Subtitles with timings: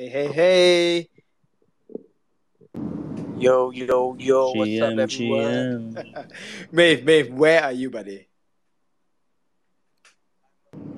[0.00, 1.08] Hey, hey, hey.
[3.36, 5.94] Yo, yo, yo, what's up, everyone?
[5.94, 6.32] GM.
[6.72, 8.26] Maeve, Maeve, where are you, buddy?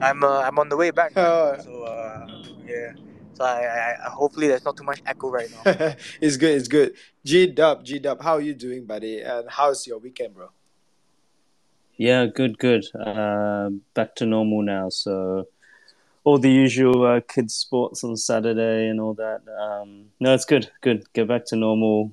[0.01, 1.15] I'm uh, I'm on the way back.
[1.17, 1.57] Oh.
[1.65, 2.29] so uh,
[2.65, 2.93] yeah.
[3.33, 5.97] So I, I, I hopefully there's not too much echo right now.
[6.21, 6.95] it's good, it's good.
[7.25, 9.21] G Dub, G Dub, how are you doing, buddy?
[9.21, 10.51] And how's your weekend, bro?
[11.97, 12.85] Yeah, good, good.
[12.95, 14.91] Uh, back to normal now.
[14.91, 15.49] So,
[16.25, 19.43] all the usual uh, kids' sports on Saturday and all that.
[19.49, 21.05] Um, no, it's good, good.
[21.13, 22.13] Get back to normal,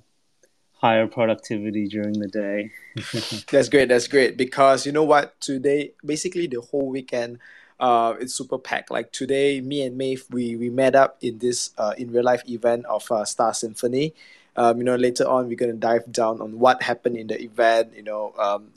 [0.74, 2.72] higher productivity during the day.
[3.52, 4.36] That's great, that's great.
[4.36, 5.40] Because you know what?
[5.40, 7.40] Today, basically the whole weekend,
[7.80, 8.92] uh, it's super packed.
[8.92, 12.44] Like today, me and Maeve, we, we met up in this uh, in real life
[12.50, 14.14] event of uh, Star Symphony.
[14.56, 17.94] Um, you know, later on, we're to dive down on what happened in the event,
[17.96, 18.72] you know, um,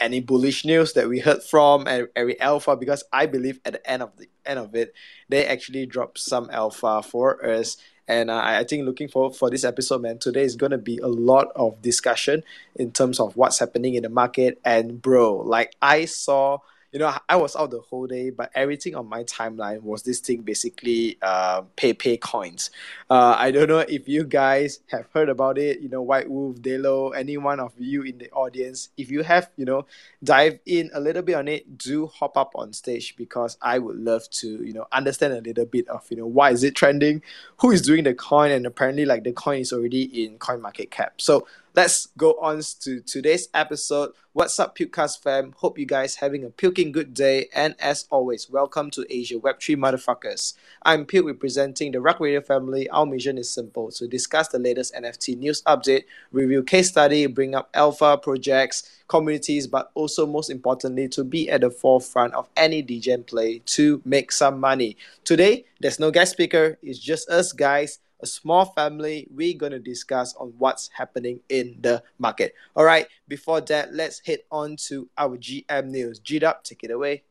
[0.00, 3.90] any bullish news that we heard from and every alpha because I believe at the
[3.90, 4.94] end of the end of it,
[5.28, 7.76] they actually dropped some alpha for us.
[8.06, 10.18] And uh, I I think looking forward for this episode, man.
[10.18, 12.42] Today is gonna be a lot of discussion
[12.76, 14.58] in terms of what's happening in the market.
[14.64, 16.58] And bro, like I saw,
[16.92, 20.20] you know, I was out the whole day, but everything on my timeline was this
[20.20, 22.70] thing basically uh, Pepe coins.
[23.10, 25.80] Uh, I don't know if you guys have heard about it.
[25.80, 28.88] You know, White Wolf, Delo, any one of you in the audience.
[28.96, 29.84] If you have, you know,
[30.24, 33.96] dive in a little bit on it, do hop up on stage because I would
[33.96, 37.22] love to, you know, understand a little bit of, you know, why is it trending,
[37.58, 40.90] who is doing the coin, and apparently like the coin is already in Coin Market
[40.90, 41.20] Cap.
[41.20, 41.46] So
[41.78, 44.10] let's go on to today's episode.
[44.32, 45.54] What's up, Pukecast fam?
[45.58, 47.46] Hope you guys having a puking good day.
[47.54, 50.54] And as always, welcome to Asia Web3 Motherfuckers.
[50.82, 52.90] I'm Puke representing the Rug Radio family.
[52.90, 57.54] Our mission is simple to discuss the latest NFT news update, review case study, bring
[57.54, 62.82] up alpha projects, communities, but also most importantly, to be at the forefront of any
[62.82, 64.96] DGen play to make some money.
[65.22, 69.28] Today, there's no guest speaker, it's just us guys, a small family.
[69.30, 72.54] We're going to discuss on what's happening in the market.
[72.74, 76.18] All right, before that, let's head on to our GM news.
[76.18, 77.22] G Dub, take it away.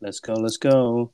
[0.00, 1.12] Let's go, let's go.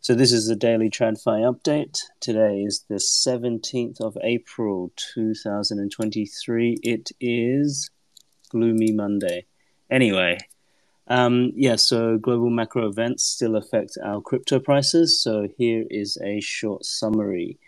[0.00, 2.00] So, this is the daily TradFi update.
[2.18, 6.78] Today is the 17th of April 2023.
[6.82, 7.88] It is
[8.48, 9.46] Gloomy Monday.
[9.90, 10.38] Anyway,
[11.08, 15.20] um, yeah, so global macro events still affect our crypto prices.
[15.20, 17.58] So, here is a short summary.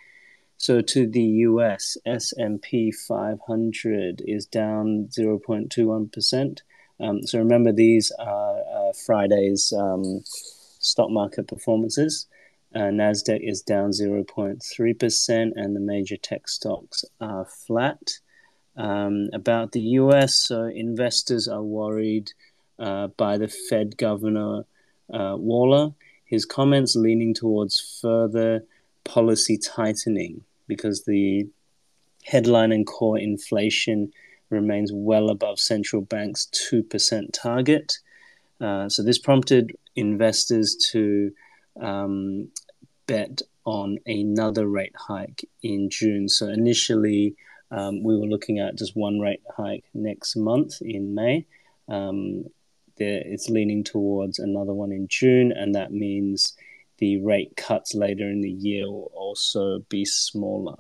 [0.57, 6.59] So to the US, S&P 500 is down 0.21%.
[7.01, 12.29] Um, so remember, these are uh, Friday's um, stock market performances.
[12.75, 18.21] Uh, Nasdaq is down 0.3%, and the major tech stocks are flat.
[18.77, 22.33] Um, about the US, so investors are worried
[22.79, 24.65] uh, by the Fed Governor
[25.13, 25.93] uh, Waller.
[26.25, 28.65] His comments leaning towards further
[29.05, 31.47] policy tightening because the
[32.25, 34.11] headline and core inflation
[34.51, 37.99] remains well above central bank's 2% target.
[38.61, 41.31] Uh, so this prompted investors to
[41.81, 42.49] um,
[43.07, 46.29] bet on another rate hike in June.
[46.29, 47.35] So initially,
[47.71, 51.47] um, we were looking at just one rate hike next month in May.
[51.89, 52.45] Um,
[52.97, 56.55] there, it's leaning towards another one in June, and that means
[56.99, 60.77] the rate cuts later in the year will also be smaller.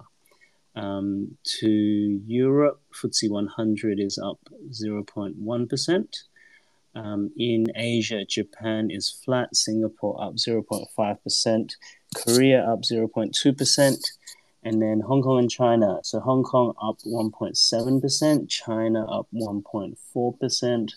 [0.76, 4.38] Um, to Europe, FTSE 100 is up
[4.70, 6.06] 0.1%.
[6.96, 11.72] Um, in Asia, Japan is flat, Singapore up 0.5%,
[12.14, 13.98] Korea up 0.2%,
[14.62, 15.98] and then Hong Kong and China.
[16.02, 20.90] So Hong Kong up 1.7%, China up 1.4%.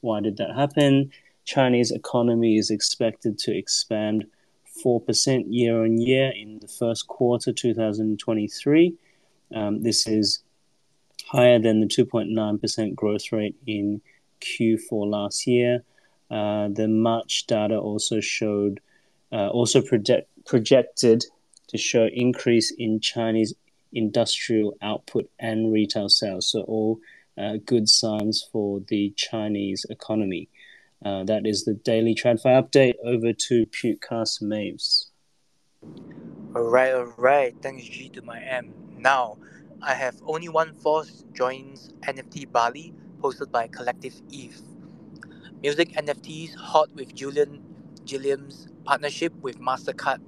[0.00, 1.10] Why did that happen?
[1.44, 4.26] Chinese economy is expected to expand
[4.84, 8.94] 4% year on year in the first quarter 2023.
[9.54, 10.42] Um, this is
[11.24, 14.00] higher than the 2.9% growth rate in
[14.40, 15.82] Q4 last year.
[16.30, 18.80] Uh, the March data also showed,
[19.32, 21.24] uh, also project, projected
[21.68, 23.54] to show increase in Chinese
[23.92, 26.50] industrial output and retail sales.
[26.50, 26.98] So all
[27.64, 30.48] good signs for the Chinese economy.
[31.04, 32.94] Uh, that is the daily TradFi update.
[33.04, 35.06] Over to Pukecast Maves.
[36.54, 37.54] Alright, alright.
[37.62, 38.72] Thanks G to my M.
[38.98, 39.38] Now,
[39.80, 44.60] I have only one force joins NFT Bali, hosted by Collective Eve.
[45.62, 47.62] Music NFTs hot with Julian
[48.04, 50.18] Gilliam's partnership with MasterCard.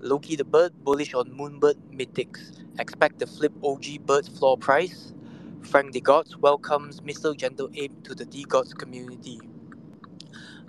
[0.00, 2.60] Loki the Bird bullish on Moonbird Mythics.
[2.78, 5.14] Expect the flip OG Bird floor price.
[5.64, 7.36] Frank DeGods welcomes Mr.
[7.36, 9.40] Gentle Ape to the DeGods community.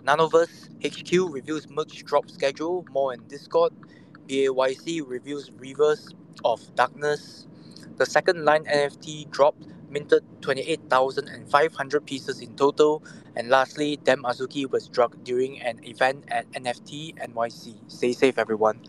[0.05, 3.73] Nanoverse HQ reviews merch drop schedule, more in Discord.
[4.27, 6.09] BAYC reveals Reverse
[6.45, 7.47] of Darkness.
[7.97, 13.03] The second line NFT dropped, minted 28,500 pieces in total.
[13.35, 17.75] And lastly, Dem Azuki was drugged during an event at NFT NYC.
[17.91, 18.79] Stay safe, everyone.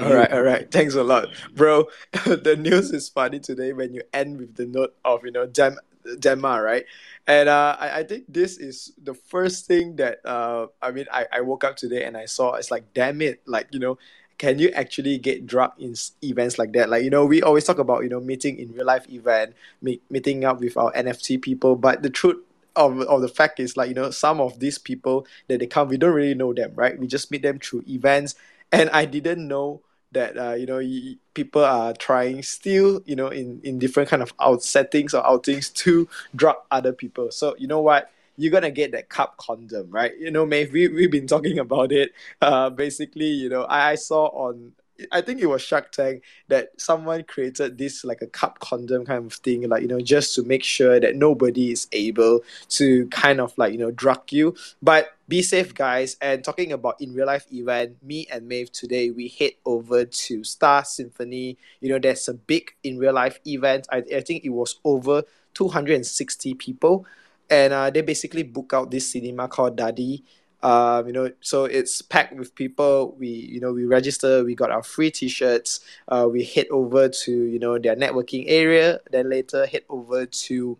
[0.00, 0.70] All right, all right.
[0.70, 1.88] Thanks a lot, bro.
[2.24, 5.76] the news is funny today when you end with the note of you know Dem
[6.06, 6.84] Demma, right?
[7.26, 11.26] And uh, I, I think this is the first thing that uh, I mean I,
[11.32, 13.98] I woke up today and I saw it's like damn it, like you know,
[14.38, 16.88] can you actually get drugged in events like that?
[16.88, 20.02] Like you know, we always talk about you know meeting in real life event, meet,
[20.10, 22.36] meeting up with our NFT people, but the truth.
[22.76, 25.88] Of, of the fact is like you know some of these people that they come
[25.88, 28.36] we don't really know them right we just meet them through events
[28.72, 29.82] and I didn't know
[30.12, 34.22] that uh, you know y- people are trying still you know in in different kind
[34.22, 37.30] of out settings or outings to drug other people.
[37.30, 38.10] So you know what?
[38.36, 40.12] You're gonna get that cup condom, right?
[40.18, 42.12] You know, Maeve, we we've been talking about it.
[42.40, 44.72] Uh, basically, you know, I, I saw on
[45.12, 49.26] I think it was Shark Tank that someone created this like a cup condom kind
[49.26, 53.40] of thing, like you know, just to make sure that nobody is able to kind
[53.40, 54.56] of like you know drug you.
[54.82, 56.16] But be safe, guys.
[56.20, 60.42] And talking about in real life event, me and Maeve today we head over to
[60.42, 61.58] Star Symphony.
[61.80, 63.86] You know, there's a big in real life event.
[63.92, 65.22] I, I think it was over
[65.52, 67.04] 260 people,
[67.50, 70.24] and uh, they basically book out this cinema called Daddy.
[70.62, 73.14] Um, you know, so it's packed with people.
[73.18, 74.42] We, you know, we register.
[74.44, 75.80] We got our free T-shirts.
[76.08, 79.00] Uh, we head over to you know their networking area.
[79.10, 80.78] Then later head over to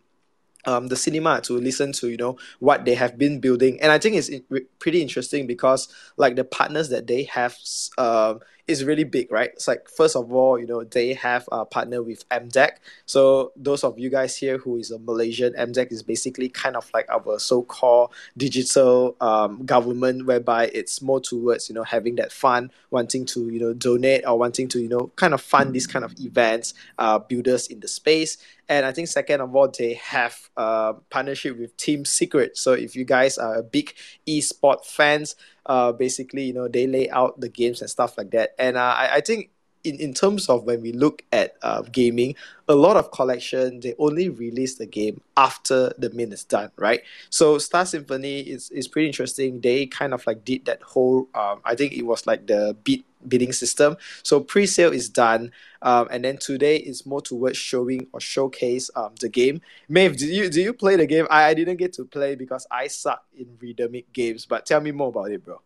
[0.67, 3.81] um, the cinema to listen to you know what they have been building.
[3.81, 4.31] And i think it's
[4.79, 7.57] pretty interesting because like the partners that they have
[7.97, 9.50] um, is really big right?
[9.55, 12.73] It's like first of all you know they have a partner with mdec
[13.06, 16.91] so those of you guys here who is a malaysian mdec is basically kind of
[16.94, 22.70] like our so-called digital um, government whereby it's more towards you know having that fund
[22.91, 26.05] wanting to you know donate or wanting to you know kind of fund these kind
[26.05, 28.38] of events uh, builders in the space.
[28.69, 32.59] And I think second of all, they have a partnership with Team Secret.
[32.59, 33.94] So if you guys are a big
[34.26, 35.37] esport fans,
[35.69, 38.50] uh, basically, you know, they lay out the games and stuff like that.
[38.59, 39.50] And uh, I, I think
[39.85, 42.35] in, in terms of when we look at uh, gaming,
[42.69, 47.01] a lot of collection, they only release the game after the mint is done, right?
[47.31, 49.61] So Star Symphony is, is pretty interesting.
[49.61, 53.05] They kind of like did that whole, um, I think it was like the bid
[53.27, 53.97] bidding system.
[54.23, 55.51] So pre-sale is done.
[55.83, 59.61] Um, and then today is more towards showing or showcase um, the game.
[59.89, 61.27] Maeve, do you do you play the game?
[61.31, 64.47] I, I didn't get to play because I suck in rhythmic games.
[64.47, 65.61] But tell me more about it, bro.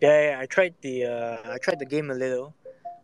[0.00, 2.54] Yeah, yeah, I tried the uh, I tried the game a little,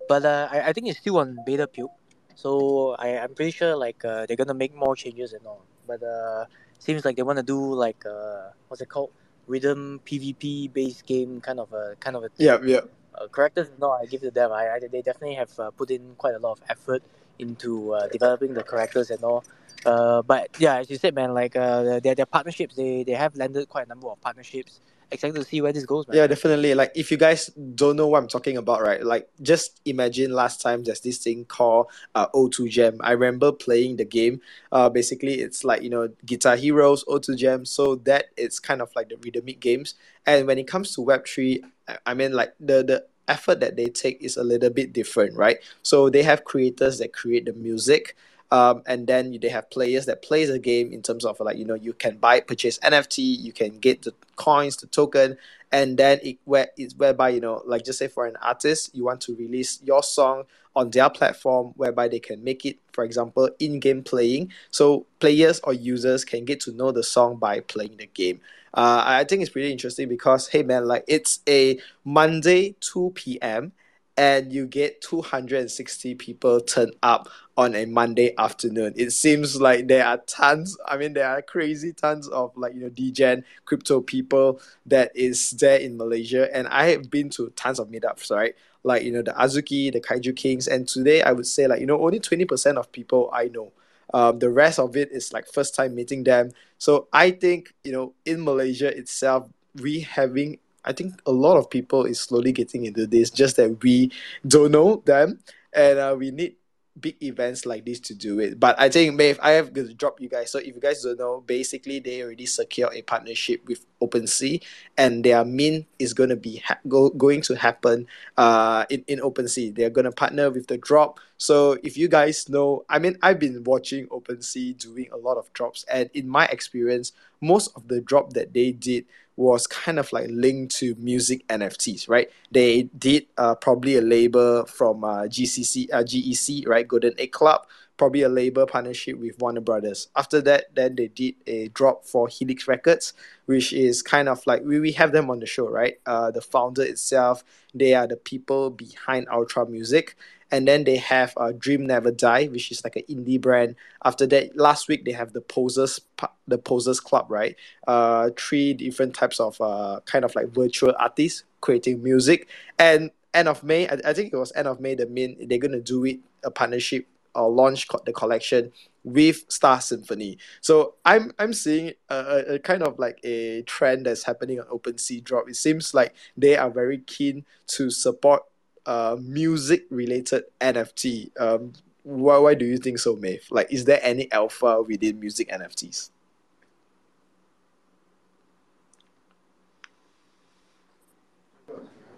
[0.09, 1.91] but uh, I, I think it's still on beta build.
[2.35, 5.63] So I I'm pretty sure like uh, they're gonna make more changes and all.
[5.87, 6.47] But uh,
[6.79, 9.11] seems like they wanna do like uh, what's it called
[9.47, 12.47] rhythm PvP based game kind of a kind of a thing.
[12.47, 12.81] Yeah, yeah.
[13.15, 16.15] uh, characters no I give to them I, I they definitely have uh, put in
[16.17, 17.03] quite a lot of effort
[17.39, 19.45] into uh, developing the characters and all
[19.87, 23.35] uh, but yeah as you said man like uh, their, their partnerships they, they have
[23.37, 24.81] landed quite a number of partnerships
[25.15, 26.75] excited to see where this goes man Yeah, definitely.
[26.75, 29.03] Like, if you guys don't know what I'm talking about, right?
[29.03, 32.97] Like, just imagine last time there's this thing called uh, O2Jam.
[33.01, 34.41] I remember playing the game.
[34.73, 37.67] Uh, basically, it's like you know, Guitar Heroes, O2Jam.
[37.67, 39.95] So that it's kind of like the rhythmic games.
[40.27, 43.77] And when it comes to Web three, I- I mean, like the the effort that
[43.77, 45.59] they take is a little bit different, right?
[45.83, 48.17] So they have creators that create the music.
[48.51, 51.65] Um, and then they have players that plays the game in terms of like you
[51.65, 55.37] know you can buy purchase NFT, you can get the coins, the token,
[55.73, 59.05] and then it where it's whereby you know like just say for an artist you
[59.05, 60.45] want to release your song
[60.77, 64.53] on their platform whereby they can make it for example in-game playing.
[64.71, 68.41] So players or users can get to know the song by playing the game.
[68.77, 73.71] Uh, i think it's pretty interesting because hey man like it's a monday 2 p.m
[74.17, 78.95] and you get 260 people turn up on a Monday afternoon.
[78.97, 82.81] It seems like there are tons, I mean, there are crazy tons of like, you
[82.81, 86.55] know, DGen crypto people that is there in Malaysia.
[86.55, 88.55] And I have been to tons of meetups, right?
[88.85, 90.69] Like, you know, the Azuki, the Kaiju Kings.
[90.69, 93.73] And today I would say, like, you know, only 20% of people I know.
[94.13, 96.51] Um, the rest of it is like first time meeting them.
[96.79, 99.49] So I think, you know, in Malaysia itself,
[99.81, 103.83] we having I think a lot of people is slowly getting into this, just that
[103.83, 104.13] we
[104.47, 105.41] don't know them,
[105.73, 106.57] and uh, we need
[107.01, 108.61] big events like this to do it.
[108.61, 110.53] But I think, Maeve, I have to drop you guys.
[110.53, 114.63] So if you guys don't know, basically they already secured a partnership with OpenSea,
[114.97, 119.21] and their mint is going to be ha- go- going to happen uh, in in
[119.21, 119.75] OpenSea.
[119.75, 121.19] They're going to partner with the drop.
[121.37, 125.53] So if you guys know, I mean, I've been watching OpenSea doing a lot of
[125.53, 130.13] drops, and in my experience, most of the drop that they did was kind of
[130.13, 132.31] like linked to music NFTs, right?
[132.51, 136.87] They did uh, probably a label from uh, GCC, uh, GEC, right?
[136.87, 140.09] Golden Egg Club, probably a label partnership with Warner Brothers.
[140.17, 143.13] After that, then they did a drop for Helix Records,
[143.47, 145.99] which is kind of like we, we have them on the show, right?
[146.07, 150.17] Uh, the founder itself, they are the people behind Ultra Music
[150.55, 153.75] and then they have uh, Dream Never Die, which is like an indie brand.
[154.05, 156.01] After that, last week they have the Posers,
[156.47, 157.57] the Posers Club, right?
[157.89, 162.47] Uh, three different types of uh, kind of like virtual artists creating music.
[162.79, 164.95] And end of May, I, I think it was end of May.
[164.95, 168.71] The main they're gonna do it a partnership or launch the collection
[169.03, 170.39] with Star Symphony.
[170.61, 174.67] So I'm I'm seeing a, a, a, kind of like a trend that's happening on
[174.67, 175.49] OpenSea Drop.
[175.49, 177.45] It seems like they are very keen
[177.75, 178.45] to support
[178.87, 181.31] uh, music related NFT.
[181.41, 181.73] Um,
[182.03, 183.47] why, why do you think so, Maeve?
[183.51, 186.11] Like, is there any alpha within music NFTs?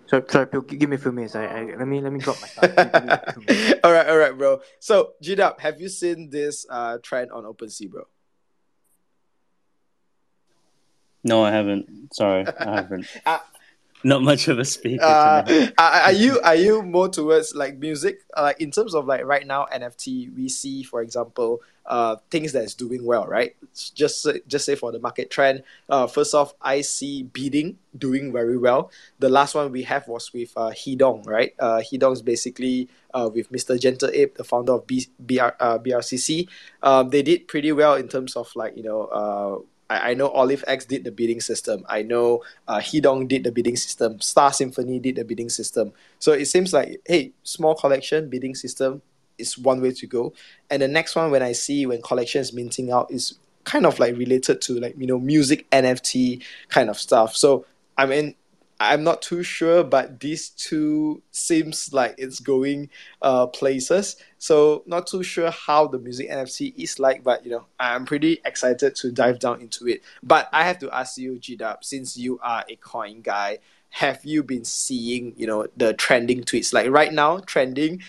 [0.08, 1.35] Sorry, sorry, give me a few minutes.
[1.35, 2.49] I, I let me let me drop my
[3.82, 4.61] all right, all right, bro.
[4.78, 8.04] So, G-Dub, have you seen this uh, trend on OpenSea, bro?
[11.25, 12.14] No, I haven't.
[12.14, 13.08] Sorry, I haven't.
[13.26, 13.38] uh,
[14.04, 15.04] not much of a speaker.
[15.04, 18.20] Uh, are you are you more towards like music?
[18.36, 22.52] Uh, like in terms of like right now NFT, we see for example, uh, things
[22.52, 23.56] that's doing well, right?
[23.94, 25.62] Just just say for the market trend.
[25.88, 28.90] Uh, first off, I see bidding doing very well.
[29.18, 31.54] The last one we have was with uh, Hedong, right?
[31.58, 33.80] Uh, Hedong is basically uh, with Mr.
[33.80, 36.48] Gentle Ape, the founder of B- BR, uh, BRCC.
[36.82, 39.58] Um, they did pretty well in terms of like you know uh
[39.88, 41.85] I, I know Olive X did the bidding system.
[41.88, 44.21] I know uh, Hedong did the bidding system.
[44.21, 45.93] Star Symphony did the bidding system.
[46.19, 49.02] So it seems like, hey, small collection bidding system
[49.38, 50.33] is one way to go.
[50.71, 53.99] And the next one, when I see when collection is minting out, is kind of
[53.99, 57.37] like related to like you know music NFT kind of stuff.
[57.37, 57.66] So
[57.99, 58.35] I mean,
[58.78, 62.90] I'm not too sure, but these two seems like it's going
[63.23, 64.16] uh, places.
[64.38, 68.40] So not too sure how the music NFC is like, but you know I'm pretty
[68.45, 70.02] excited to dive down into it.
[70.23, 73.59] But I have to ask you, G-Dub, since you are a coin guy,
[73.90, 78.02] have you been seeing you know the trending tweets like right now trending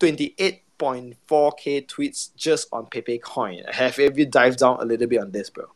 [0.00, 3.64] 28.4k tweets just on Pepe Coin?
[3.70, 5.66] Have you dived down a little bit on this, bro?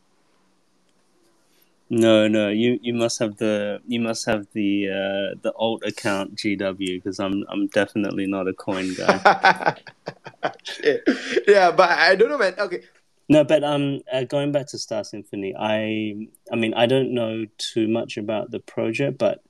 [1.93, 6.35] No, no, you, you must have the you must have the uh, the alt account
[6.35, 9.75] GW because I'm I'm definitely not a coin guy.
[11.45, 12.55] yeah, but I don't know, man.
[12.57, 12.83] Okay.
[13.27, 17.45] No, but um, uh, going back to Star Symphony, I I mean I don't know
[17.57, 19.43] too much about the project, but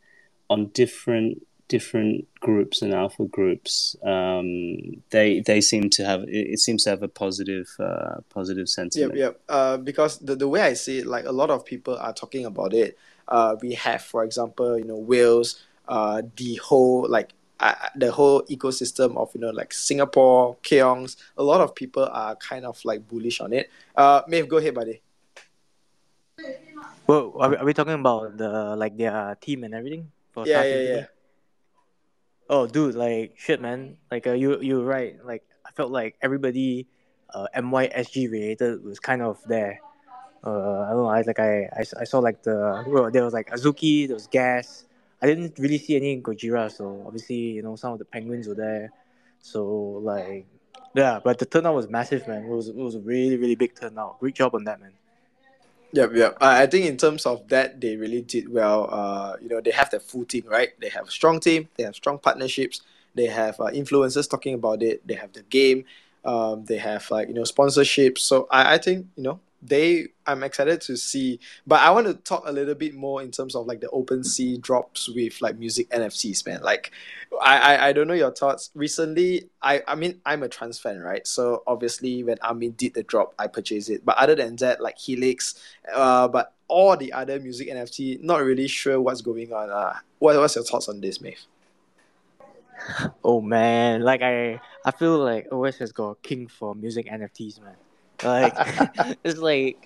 [0.50, 6.60] on different different groups and alpha groups, um, they they seem to have it, it
[6.60, 9.16] seems to have a positive uh, positive sentiment.
[9.16, 9.42] Yep, yep.
[9.48, 12.46] Uh, because the, the way I see it, like a lot of people are talking
[12.46, 12.98] about it.
[13.26, 17.30] Uh, we have, for example, you know, Wales, uh, the whole like
[17.62, 21.16] uh, the whole ecosystem of you know like Singapore, Keongs.
[21.38, 23.72] A lot of people are kind of like bullish on it.
[23.96, 25.02] Uh, Maeve, go ahead, buddy.
[27.08, 30.12] Well, are we, are we talking about the like their team and everything?
[30.34, 31.06] For yeah, yeah, yeah.
[32.50, 33.98] Oh, dude, like shit, man.
[34.12, 35.16] Like uh, you, you're right.
[35.26, 36.88] Like I felt like everybody,
[37.34, 39.80] uh, MYSG related was kind of there.
[40.44, 41.10] Uh, I don't know.
[41.10, 44.28] I like I, I, I saw like the well, there was like Azuki, there was
[44.28, 44.86] Gas.
[45.22, 48.56] I didn't really see any Gojira, so obviously you know some of the penguins were
[48.56, 48.92] there.
[49.40, 49.66] So
[50.04, 50.48] like,
[50.96, 52.44] yeah, but the turnout was massive, man.
[52.44, 54.20] It was it was a really really big turnout.
[54.20, 54.94] Great job on that, man.
[55.94, 56.38] Yep, yep.
[56.40, 58.88] I think in terms of that, they really did well.
[58.90, 60.70] Uh, you know, they have their full team, right?
[60.80, 61.68] They have a strong team.
[61.76, 62.82] They have strong partnerships.
[63.14, 65.06] They have uh, influencers talking about it.
[65.06, 65.84] They have the game.
[66.24, 68.20] Um, they have like you know sponsorships.
[68.20, 71.40] So I, I think you know they I'm excited to see.
[71.68, 74.62] But I want to talk a little bit more in terms of like the OpenSea
[74.62, 76.62] drops with like music NFTs, man.
[76.62, 76.92] Like
[77.42, 78.72] I, I, I don't know your thoughts.
[78.74, 81.26] Recently, I I mean I'm a trance fan, right?
[81.28, 84.04] So obviously when Armin did the drop, I purchased it.
[84.06, 85.56] But other than that, like Helix,
[85.94, 89.70] uh, but all the other music NFT, not really sure what's going on.
[89.70, 91.42] Uh, what what's your thoughts on this, Maeve?
[93.24, 97.76] Oh man, like I I feel like OS has got king for music NFTs, man.
[98.24, 98.54] Like
[99.24, 99.78] it's like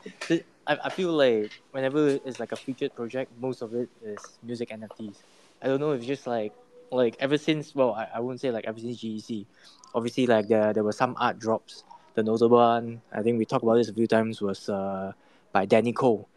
[0.68, 4.70] I, I feel like whenever it's like a featured project, most of it is music
[4.70, 5.18] NFTs.
[5.62, 6.54] I don't know if just like
[6.92, 9.46] like ever since well I, I wouldn't say like ever since GEC.
[9.94, 11.84] Obviously like there there were some art drops.
[12.16, 15.12] The notable one, I think we talked about this a few times, was uh
[15.52, 16.28] by Danny Cole.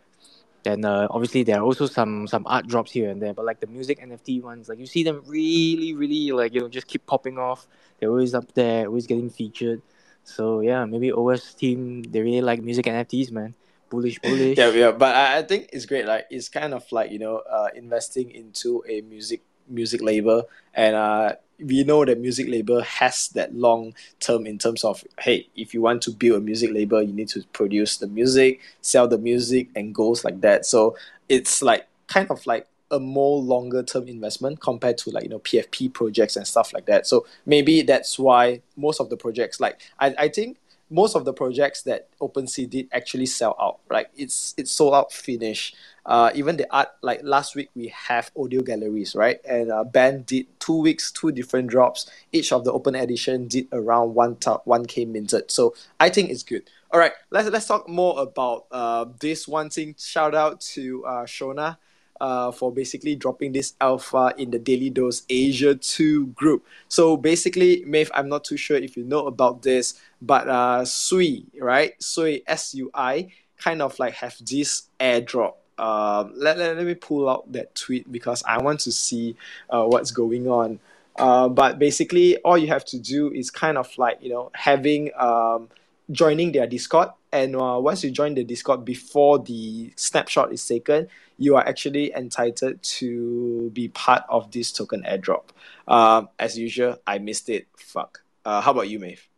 [0.64, 3.60] Then uh, obviously there are also some some art drops here and there, but like
[3.60, 7.06] the music NFT ones, like you see them really, really like you know just keep
[7.06, 7.66] popping off.
[7.98, 9.82] They're always up there, always getting featured.
[10.28, 13.54] So yeah, maybe OS team they really like music NFTs, man.
[13.88, 14.58] bullish, bullish.
[14.58, 14.92] yeah, yeah.
[14.92, 16.06] But I, I think it's great.
[16.06, 20.94] Like it's kind of like you know, uh, investing into a music music label, and
[20.94, 25.72] uh, we know that music label has that long term in terms of hey, if
[25.72, 29.18] you want to build a music label, you need to produce the music, sell the
[29.18, 30.66] music, and goes like that.
[30.66, 30.96] So
[31.28, 35.40] it's like kind of like a more longer term investment compared to like you know
[35.40, 37.06] PFP projects and stuff like that.
[37.06, 40.58] So maybe that's why most of the projects like I, I think
[40.90, 43.80] most of the projects that OpenSea did actually sell out.
[43.90, 45.74] Like it's it's sold out finish.
[46.06, 50.24] Uh, even the art like last week we have audio galleries right and uh, band
[50.24, 54.64] did two weeks two different drops each of the open edition did around one top
[54.64, 59.04] 1k minted so i think it's good all right let's let's talk more about uh,
[59.20, 61.76] this one thing shout out to uh, shona
[62.20, 66.66] uh, for basically dropping this alpha in the Daily Dose Asia 2 group.
[66.88, 71.44] So basically, Maeve, I'm not too sure if you know about this, but uh, Sui,
[71.60, 72.00] right?
[72.02, 75.54] Sui, S U I, kind of like have this airdrop.
[75.78, 79.36] Um, let, let, let me pull out that tweet because I want to see
[79.70, 80.80] uh, what's going on.
[81.16, 85.10] Uh, but basically, all you have to do is kind of like, you know, having
[85.16, 85.68] um,
[86.10, 87.08] joining their Discord.
[87.32, 92.12] And uh, once you join the Discord before the snapshot is taken, you are actually
[92.14, 95.50] entitled to be part of this token airdrop.
[95.86, 97.66] Um, as usual, I missed it.
[97.76, 98.22] Fuck.
[98.44, 99.28] Uh, how about you, Maeve?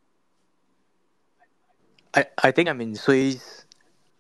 [2.15, 3.65] I, I think I'm in Sui's.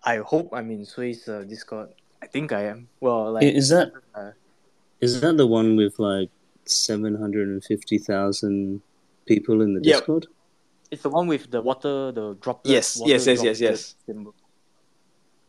[0.05, 1.91] I hope I'm in Sui's uh, Discord.
[2.23, 2.89] I think I am.
[3.01, 4.31] Well, like Is that uh,
[5.01, 6.31] is that the one with like
[6.67, 8.83] seven hundred and fifty thousand
[9.27, 9.99] people in the Yep.
[9.99, 10.27] Discord?
[10.91, 12.73] It's the one with the water, the droplet.
[12.73, 13.95] Yes, water yes, yes, yes, yes.
[14.07, 14.35] symbol.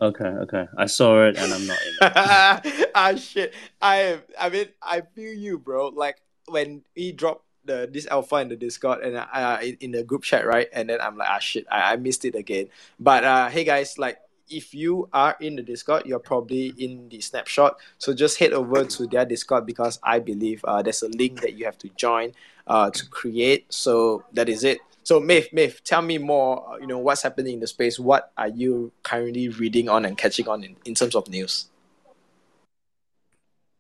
[0.02, 0.66] Okay, okay.
[0.78, 2.92] I saw it and I'm not in it.
[2.96, 3.54] ah shit.
[3.82, 5.90] I I mean I feel you, bro.
[5.90, 10.04] Like when he dropped the this alpha in the Discord and uh in, in the
[10.04, 10.68] group chat, right?
[10.74, 12.70] And then I'm like, ah shit, I, I missed it again.
[13.00, 14.18] But uh hey guys, like
[14.50, 17.78] if you are in the Discord, you're probably in the snapshot.
[17.98, 21.54] So just head over to their Discord because I believe uh, there's a link that
[21.54, 22.34] you have to join
[22.68, 23.72] uh, to create.
[23.72, 24.80] So that is it.
[25.12, 26.66] So Maeve, Maeve, tell me more.
[26.72, 28.00] uh, You know what's happening in the space.
[28.00, 31.68] What are you currently reading on and catching on in, in terms of news?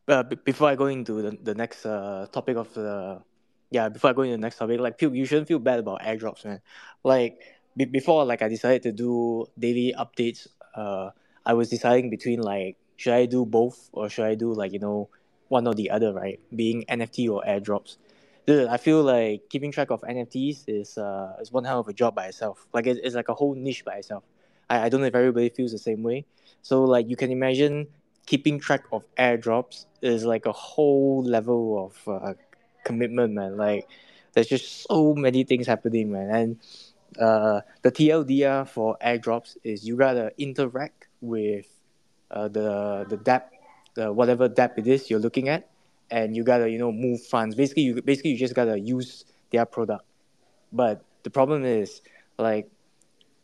[0.07, 3.21] uh, b- before I go into the, the next uh, topic of the
[3.69, 6.43] yeah before I go into the next topic like you shouldn't feel bad about airdrops
[6.45, 6.61] man
[7.03, 7.39] like
[7.77, 11.11] be before like I decided to do daily updates uh
[11.45, 14.79] I was deciding between like should I do both or should I do like you
[14.79, 15.09] know
[15.47, 17.97] one or the other right being NFT or airdrops
[18.51, 21.93] Dude, I feel like keeping track of NFTs is uh is one hell of a
[21.93, 24.23] job by itself like it, it's like a whole niche by itself
[24.69, 26.25] I, I don't know if everybody feels the same way
[26.61, 27.87] so like you can imagine
[28.25, 32.33] keeping track of airdrops is like a whole level of uh,
[32.83, 33.57] commitment, man.
[33.57, 33.87] Like
[34.33, 36.29] there's just so many things happening, man.
[36.29, 36.59] And
[37.19, 41.67] uh, the TLDR for airdrops is you gotta interact with
[42.31, 45.70] uh, the the dApp, whatever dApp it is you're looking at,
[46.11, 47.55] and you gotta you know move funds.
[47.55, 50.05] Basically, you basically you just gotta use their product.
[50.71, 52.01] But the problem is
[52.37, 52.69] like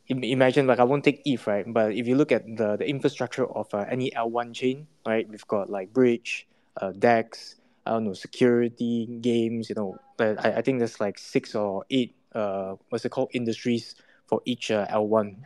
[0.09, 3.45] imagine like I won't take ETH right, but if you look at the the infrastructure
[3.45, 6.47] of uh, any L1 chain, right, we've got like Bridge,
[6.81, 11.17] uh, Dex, I don't know, security, games, you know, but I, I think there's like
[11.17, 13.95] six or eight uh what's it called industries
[14.27, 15.37] for each uh, L1.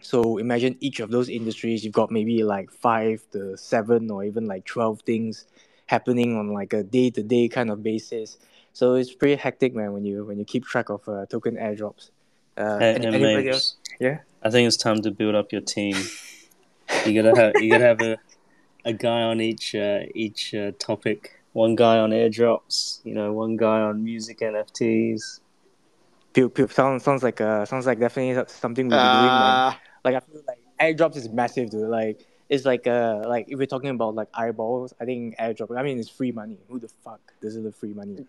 [0.00, 4.46] So imagine each of those industries, you've got maybe like five to seven or even
[4.46, 5.46] like twelve things
[5.94, 8.28] happening on like a day to day kind of basis.
[8.78, 12.04] So it's pretty hectic, man, when you when you keep track of uh, token airdrops.
[12.56, 13.66] Uh, Hey, any- anybody Maves, else?
[14.06, 14.16] Yeah.
[14.46, 15.96] I think it's time to build up your team.
[17.06, 18.12] You gotta have you gotta have a
[18.92, 21.20] a guy on each uh, each uh, topic.
[21.64, 25.40] One guy on airdrops, you know, one guy on music NFTs.
[26.32, 29.56] Pew, pew, sounds sounds like uh sounds like definitely something we'll be doing, man.
[29.68, 29.72] Uh,
[30.04, 31.88] Like I feel like airdrops is massive, dude.
[32.00, 32.16] Like
[32.52, 35.74] it's like uh like if we're talking about like eyeballs, I think airdrop.
[35.76, 36.58] I mean, it's free money.
[36.68, 38.26] Who the fuck doesn't love free money?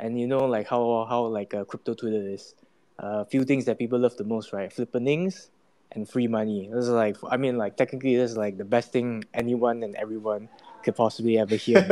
[0.00, 2.54] And you know like how how like uh, crypto Twitter is.
[2.98, 4.70] A uh, few things that people love the most, right?
[4.74, 5.50] Flippenings
[5.92, 6.70] and free money.
[6.72, 9.94] This is like I mean like technically this is like the best thing anyone and
[9.96, 10.48] everyone
[10.82, 11.84] could possibly ever hear.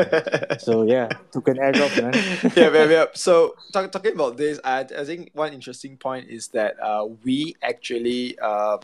[0.58, 2.14] so yeah, token airdrop, man.
[2.56, 3.04] yeah, yeah, yeah.
[3.12, 7.54] So talk, talking about this, I, I think one interesting point is that uh, we
[7.62, 8.78] actually uh,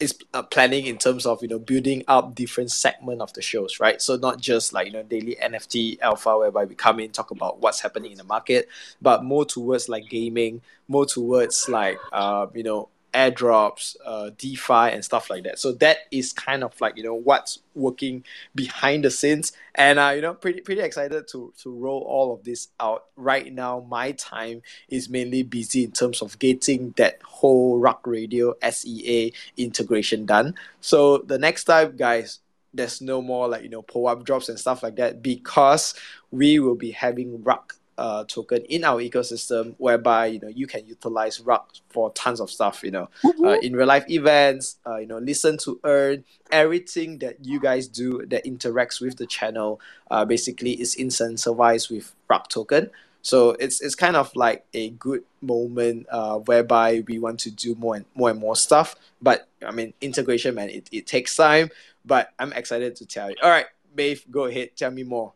[0.00, 3.78] is uh, planning in terms of you know building up different segment of the shows,
[3.78, 4.00] right?
[4.00, 7.60] So not just like you know daily NFT alpha whereby we come in talk about
[7.60, 8.68] what's happening in the market,
[9.00, 15.04] but more towards like gaming, more towards like uh, you know airdrops, uh, DeFi, and
[15.04, 15.58] stuff like that.
[15.58, 20.12] So that is kind of like you know what's working behind the scenes, and uh,
[20.14, 23.06] you know pretty pretty excited to to roll all of this out.
[23.16, 28.54] Right now, my time is mainly busy in terms of getting that whole Rug Radio
[28.68, 30.54] SEA integration done.
[30.80, 32.40] So the next time, guys,
[32.72, 35.94] there's no more like you know pull up drops and stuff like that because
[36.30, 40.86] we will be having Rug uh, token in our ecosystem whereby you know you can
[40.86, 43.10] utilize Rug for tons of stuff you know
[43.44, 47.86] uh, in real life events uh, you know listen to earn everything that you guys
[47.86, 52.90] do that interacts with the channel uh, basically is incentivized with Rug token.
[53.22, 57.74] So it's it's kind of like a good moment uh, whereby we want to do
[57.74, 58.96] more and more and more stuff.
[59.20, 61.68] But I mean integration man it, it takes time.
[62.04, 63.36] But I'm excited to tell you.
[63.42, 64.70] All right Maeve go ahead.
[64.74, 65.34] Tell me more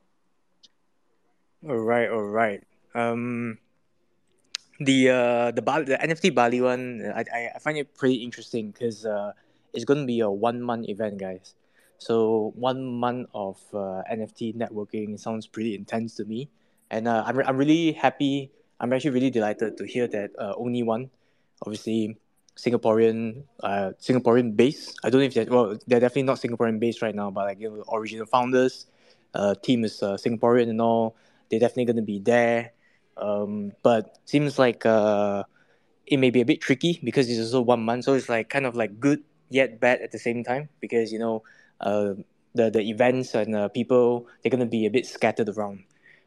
[1.64, 2.60] All right, all right.
[2.94, 3.56] Um,
[4.80, 7.24] the uh the Bali, the NFT Bali one, I
[7.56, 9.32] I, find it pretty interesting because uh
[9.72, 11.54] it's gonna be a one month event, guys.
[11.96, 16.50] So one month of uh, NFT networking sounds pretty intense to me,
[16.90, 18.52] and uh, I'm I'm really happy.
[18.78, 21.08] I'm actually really delighted to hear that uh, only one,
[21.64, 22.18] obviously
[22.60, 24.92] Singaporean uh Singaporean base.
[25.02, 27.58] I don't know if they're well they're definitely not Singaporean based right now, but like
[27.58, 28.84] you know, original founders,
[29.32, 31.16] uh team is uh, Singaporean and all
[31.54, 32.72] they're definitely going to be there.
[33.16, 35.44] Um, but seems like uh,
[36.06, 38.66] it may be a bit tricky because it's also one month, so it's like kind
[38.66, 41.42] of like good yet bad at the same time because you know
[41.80, 42.14] uh,
[42.54, 45.84] the the events and uh, people they're going to be a bit scattered around.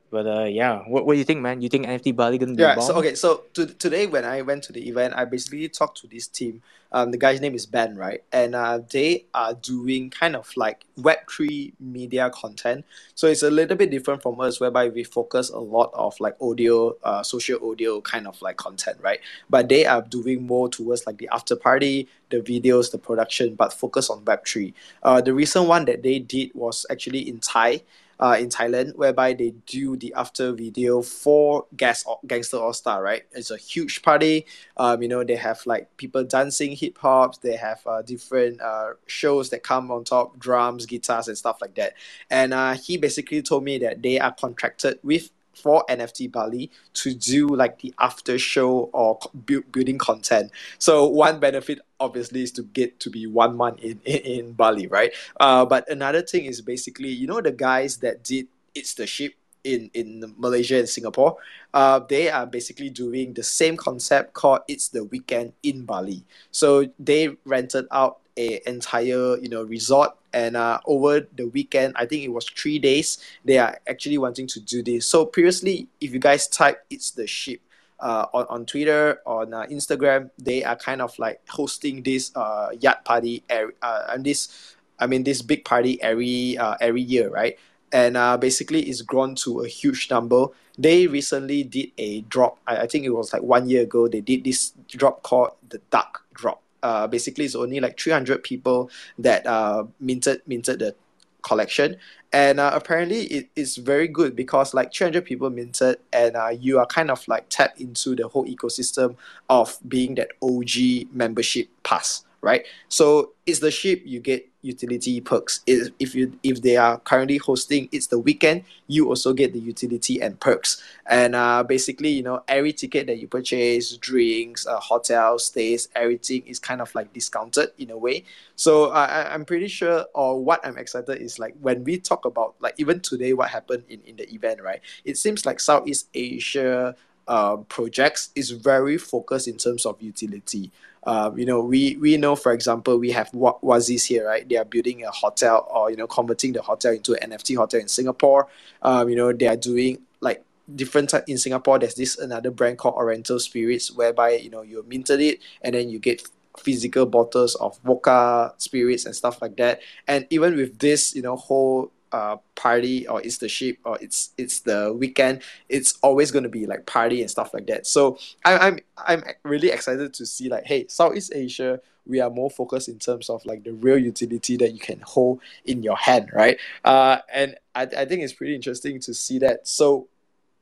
[0.10, 1.62] But uh, yeah, what, what do you think, man?
[1.62, 4.64] You think NFT Bali gonna be yeah so okay so to, today when i went
[4.64, 6.62] to the event i basically talked to this team.
[6.90, 8.24] Um, the guy's name is ben right?
[8.32, 12.86] And uh, they are doing kind of like web3 media content.
[13.14, 16.38] So it's a little bit different from us whereby we focus a lot of like
[16.42, 19.20] audio uh, social audio kind of like content right?
[19.50, 23.74] But they are doing more towards like the after party the videos the production but
[23.74, 27.82] focus on web3 uh, the recent one that they did was actually in thai
[28.20, 33.02] uh, in Thailand, whereby they do the after video for Gangster All Star.
[33.02, 34.46] Right, it's a huge party.
[34.78, 37.42] Um, you know, they have like people dancing hip hop.
[37.42, 41.76] They have uh, different uh, shows that come on top, drums, guitars, and stuff like
[41.76, 41.94] that.
[42.30, 47.14] And uh, he basically told me that they are contracted with for NFT Bali to
[47.14, 50.52] do like the after show or build, building content.
[50.80, 54.88] So one benefit obviously is to get to be one month in, in, in Bali,
[54.88, 55.12] right?
[55.40, 59.34] Uh, but another thing is basically, you know, the guys that did It's the Ship
[59.64, 61.38] in, in Malaysia and Singapore,
[61.74, 66.24] uh, they are basically doing the same concept called It's the Weekend in Bali.
[66.52, 70.12] So they rented out a entire you know resort.
[70.34, 74.46] And uh, over the weekend i think it was three days they are actually wanting
[74.48, 75.08] to do this.
[75.08, 77.62] So previously if you guys type it's the ship
[78.00, 82.70] uh, on, on twitter on uh, instagram they are kind of like hosting this uh,
[82.80, 87.30] yacht party every, uh, and this i mean this big party every uh, every year
[87.30, 87.58] right?
[87.92, 90.48] And uh, basically it's grown to a huge number.
[90.78, 92.60] They recently did a drop.
[92.68, 95.80] I, I think it was like one year ago they did this drop called the
[95.90, 100.96] duck drop uh, basically it's only like 300 people that uh, minted minted the
[101.42, 101.98] collection.
[102.34, 106.78] And uh, apparently it is very good because like 300 people minted and uh, you
[106.78, 109.16] are kind of like tapped into the whole ecosystem
[109.50, 112.66] of being that OG membership pass right?
[112.88, 115.62] So it's the ship you get utility perks.
[115.66, 119.60] If, if you if they are currently hosting it's the weekend you also get the
[119.60, 120.82] utility and perks.
[121.06, 126.44] And uh, basically you know every ticket that you purchase drinks uh, hotel stays everything
[126.46, 128.26] is kind of like discounted in a way.
[128.56, 132.56] So I, i'm pretty sure or what i'm excited is like when we talk about
[132.60, 134.82] like even today what happened in, in the event right?
[135.06, 136.96] It seems like southeast asia
[137.28, 140.72] uh, projects is very focused in terms of utility
[141.08, 144.48] um, you know, we we know, for example, we have Wa- Wazis here, right?
[144.48, 147.80] They are building a hotel or you know converting the hotel into an NFT hotel
[147.80, 148.50] in Singapore.
[148.82, 150.44] Um, you know, they are doing like
[150.76, 151.80] different type in Singapore.
[151.80, 155.90] There's this another brand called Oriental Spirits, whereby you know you minted it and then
[155.90, 156.22] you get
[156.60, 159.80] physical bottles of vodka spirits and stuff like that.
[160.10, 164.32] And even with this, you know, whole uh party or it's the ship or it's
[164.38, 167.86] it's the weekend it's always going to be like party and stuff like that.
[167.86, 172.50] So I, i'm i'm really excited to see like hey southeast asia we are more
[172.50, 176.30] focused in terms of like the real utility that you can hold in your hand
[176.34, 176.58] right?
[176.84, 179.68] Uh and i, I think it's pretty interesting to see that.
[179.68, 180.08] So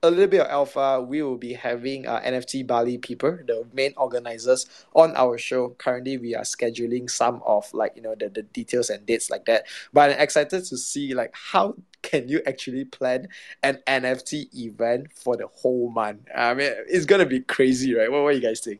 [0.04, 3.94] a little bit of alpha we will be having uh, nft bali people the main
[3.98, 8.44] organizers on our show currently we are scheduling some of like you know the, the
[8.44, 12.86] details and dates like that but i'm excited to see like how can you actually
[12.86, 13.28] plan
[13.64, 18.22] an nft event for the whole month i mean it's gonna be crazy right what,
[18.24, 18.80] what do you guys think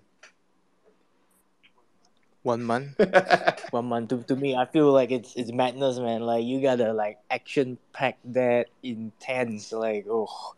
[2.46, 3.02] One month.
[3.72, 4.10] One month.
[4.10, 6.22] To, to me, I feel like it's it's madness, man.
[6.22, 9.74] Like you gotta like action pack that intense.
[9.74, 10.54] Like oh,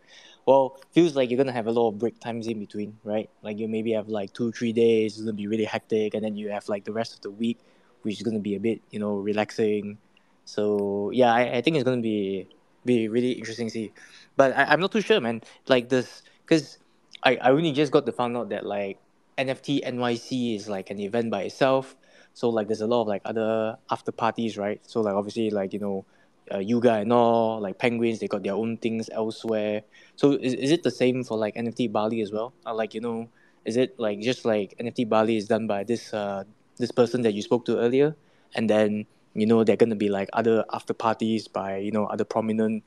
[0.48, 3.30] well, feels like you're gonna have a lot of break times in between, right?
[3.44, 5.16] Like you maybe have like two three days.
[5.16, 7.60] It's gonna be really hectic, and then you have like the rest of the week,
[8.04, 9.98] which is gonna be a bit you know relaxing.
[10.46, 12.48] So yeah, I, I think it's gonna be
[12.86, 13.92] be really interesting to see.
[14.38, 15.42] But I, I'm not too sure, man.
[15.68, 16.78] Like this, because
[17.24, 19.00] I, I only just got to find out that like
[19.38, 21.98] NFT NYC is like an event by itself.
[22.34, 24.80] So like there's a lot of like other after parties, right?
[24.88, 26.06] So like obviously like you know,
[26.54, 29.84] uh, Yuga and all like Penguins they got their own things elsewhere.
[30.16, 32.54] So is, is it the same for like NFT Bali as well?
[32.66, 33.30] Uh, like you know,
[33.66, 36.44] is it like just like NFT Bali is done by this uh
[36.78, 38.16] this person that you spoke to earlier,
[38.56, 42.26] and then you know they're gonna be like other after parties by you know other
[42.26, 42.84] prominent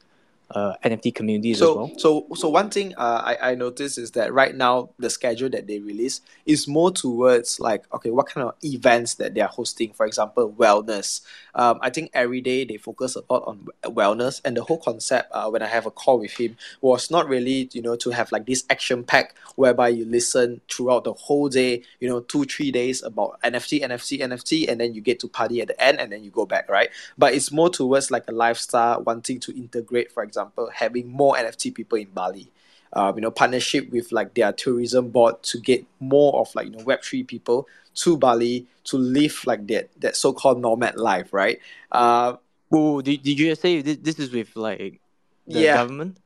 [0.51, 1.99] uh, NFT communities so, as well.
[1.99, 5.67] So, so one thing uh, I I noticed is that right now the schedule that
[5.67, 9.93] they release is more towards like okay, what kind of events that they are hosting.
[9.93, 11.21] For example, wellness.
[11.55, 15.31] Um, I think every day they focus a lot on wellness, and the whole concept
[15.33, 18.33] uh, when I have a call with him was not really you know to have
[18.33, 22.73] like this action pack whereby you listen throughout the whole day, you know, two three
[22.73, 26.11] days about NFT, NFT, NFT, and then you get to party at the end, and
[26.11, 26.91] then you go back, right?
[27.17, 31.35] But it's more towards like a lifestyle, wanting to integrate, for example example, having more
[31.35, 32.50] NFT people in Bali.
[32.92, 36.72] Uh, you know, partnership with like their tourism board to get more of like you
[36.72, 41.33] know Web three people to Bali to live like that that so called nomad life,
[41.33, 41.61] right?
[41.92, 42.35] Uh,
[42.72, 45.00] oh, did, did you say this, this is with like
[45.46, 45.76] the yeah.
[45.76, 46.18] government?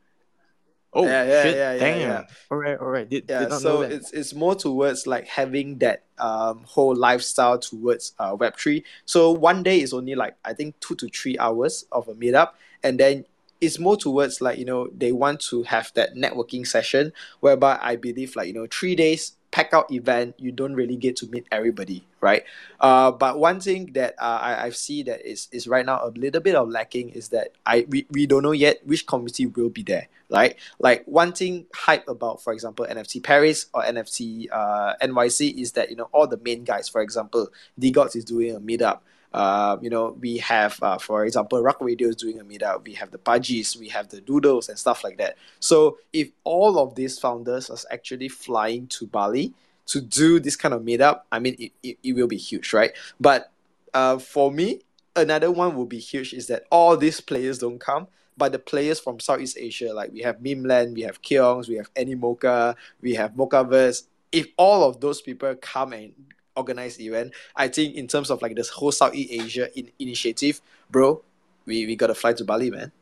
[0.95, 1.57] Oh yeah, yeah, shit!
[1.57, 2.01] yeah, yeah, Damn.
[2.01, 2.23] yeah.
[2.51, 3.09] All right, all right.
[3.09, 8.15] Did, yeah did so it's it's more towards like having that um whole lifestyle towards
[8.21, 12.07] uh web3 so one day is only like i think two to three hours of
[12.07, 12.51] a meetup
[12.85, 13.25] and then
[13.61, 17.97] it's more towards like you know they want to have that networking session whereby i
[17.97, 21.47] believe like you know three days pack out event you don't really get to meet
[21.53, 22.45] everybody right?
[22.81, 26.09] Uh, but one thing that uh, I, I see that is, is right now a
[26.09, 29.69] little bit of lacking is that I we, we don't know yet which community will
[29.69, 30.57] be there right?
[30.79, 35.91] Like one thing hype about for example nft paris or nft uh, nyc is that
[35.91, 39.01] you know all the main guys for example dgods is doing a meetup
[39.35, 42.85] uh, you know, we have, uh, for example, Rug Radio is doing a meetup.
[42.85, 45.37] We have the Pudgies, we have the Doodles and stuff like that.
[45.59, 49.53] So if all of these founders are actually flying to Bali
[49.87, 52.93] to do this kind of meetup, I mean, it, it, it will be huge, right?
[53.21, 53.51] But
[53.93, 54.83] uh, for me,
[55.17, 59.01] another one will be huge is that all these players don't come, but the players
[59.01, 63.33] from Southeast Asia, like we have Memeland, we have Keongs, we have Animoca, we have
[63.33, 64.05] Mochaverse.
[64.31, 66.13] If all of those people come and
[66.57, 67.33] organized event.
[67.57, 71.23] I think in terms of like this whole Southeast Asia in- initiative, bro,
[71.67, 72.93] we, we gotta fly to Bali, man.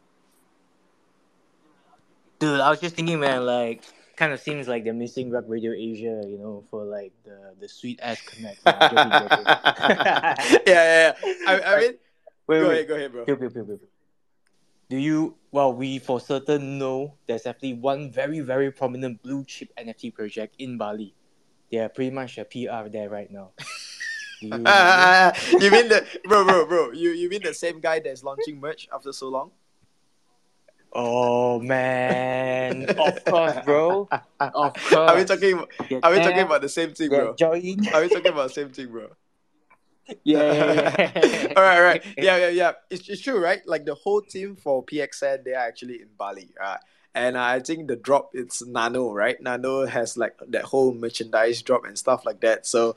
[2.39, 3.83] Dude, I was just thinking, man, like,
[4.17, 7.69] kind of seems like they're missing Rug Radio Asia, you know, for like the the
[7.69, 8.65] sweet ass connect.
[8.65, 9.45] Nah, joking, joking.
[9.47, 10.35] yeah,
[10.67, 11.35] yeah, yeah.
[11.47, 11.93] I, I mean,
[12.47, 12.75] Wait, go wait.
[12.75, 13.25] ahead, go ahead, bro.
[13.25, 13.89] Pew, pew, pew, pew, pew.
[14.91, 15.37] Do you?
[15.53, 20.57] Well, we for certain know there's definitely one very, very prominent blue chip NFT project
[20.59, 21.15] in Bali.
[21.73, 23.51] They are pretty much a PR there right now.
[24.43, 26.91] You, you mean the bro, bro, bro?
[26.91, 29.53] You you mean the same guy that's launching merch after so long?
[30.93, 34.09] oh man, of course, bro.
[34.41, 34.93] Of course.
[34.93, 35.65] Are we talking?
[35.89, 37.35] Get Are we talking about the same thing, bro?
[37.35, 37.89] joined.
[37.95, 39.11] Are we talking about the same thing, bro?
[40.25, 41.53] Yeah, yeah, yeah.
[41.55, 42.05] all right, all right.
[42.19, 42.73] Yeah, yeah, yeah.
[42.91, 43.63] It's, it's true, right?
[43.65, 46.51] Like the whole team for PXN, they are actually in Bali.
[46.61, 46.79] Uh,
[47.15, 49.41] and I think the drop it's Nano, right?
[49.41, 52.67] Nano has like that whole merchandise drop and stuff like that.
[52.67, 52.97] So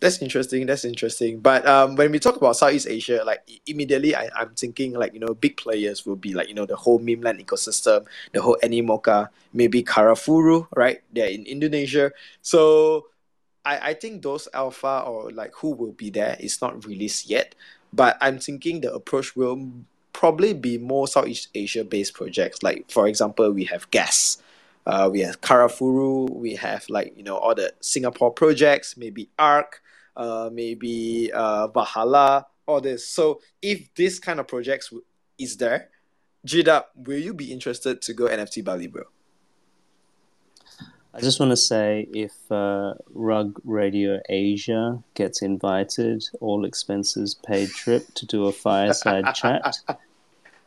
[0.00, 0.66] that's interesting.
[0.66, 1.40] That's interesting.
[1.40, 5.20] But um, when we talk about Southeast Asia, like immediately I, I'm thinking like you
[5.20, 9.28] know big players will be like you know the whole Memeland ecosystem, the whole Animoca,
[9.52, 11.00] maybe Karafuru, right?
[11.12, 12.12] They're in Indonesia.
[12.42, 13.06] So
[13.64, 17.54] I, I think those alpha or like who will be there is not released yet.
[17.92, 19.70] But I'm thinking the approach will
[20.16, 22.62] probably be more Southeast Asia based projects.
[22.62, 24.42] Like for example, we have Gas.
[24.86, 29.82] Uh, we have Karafuru, we have like you know all the Singapore projects, maybe ARC,
[30.16, 33.06] uh, maybe uh, Valhalla, all this.
[33.06, 34.90] So if this kind of projects
[35.38, 35.90] is there,
[36.46, 39.02] Jida, will you be interested to go NFT Bali, bro?
[41.12, 47.70] I just want to say if uh, Rug Radio Asia gets invited, all expenses paid
[47.70, 49.76] trip to do a fireside chat,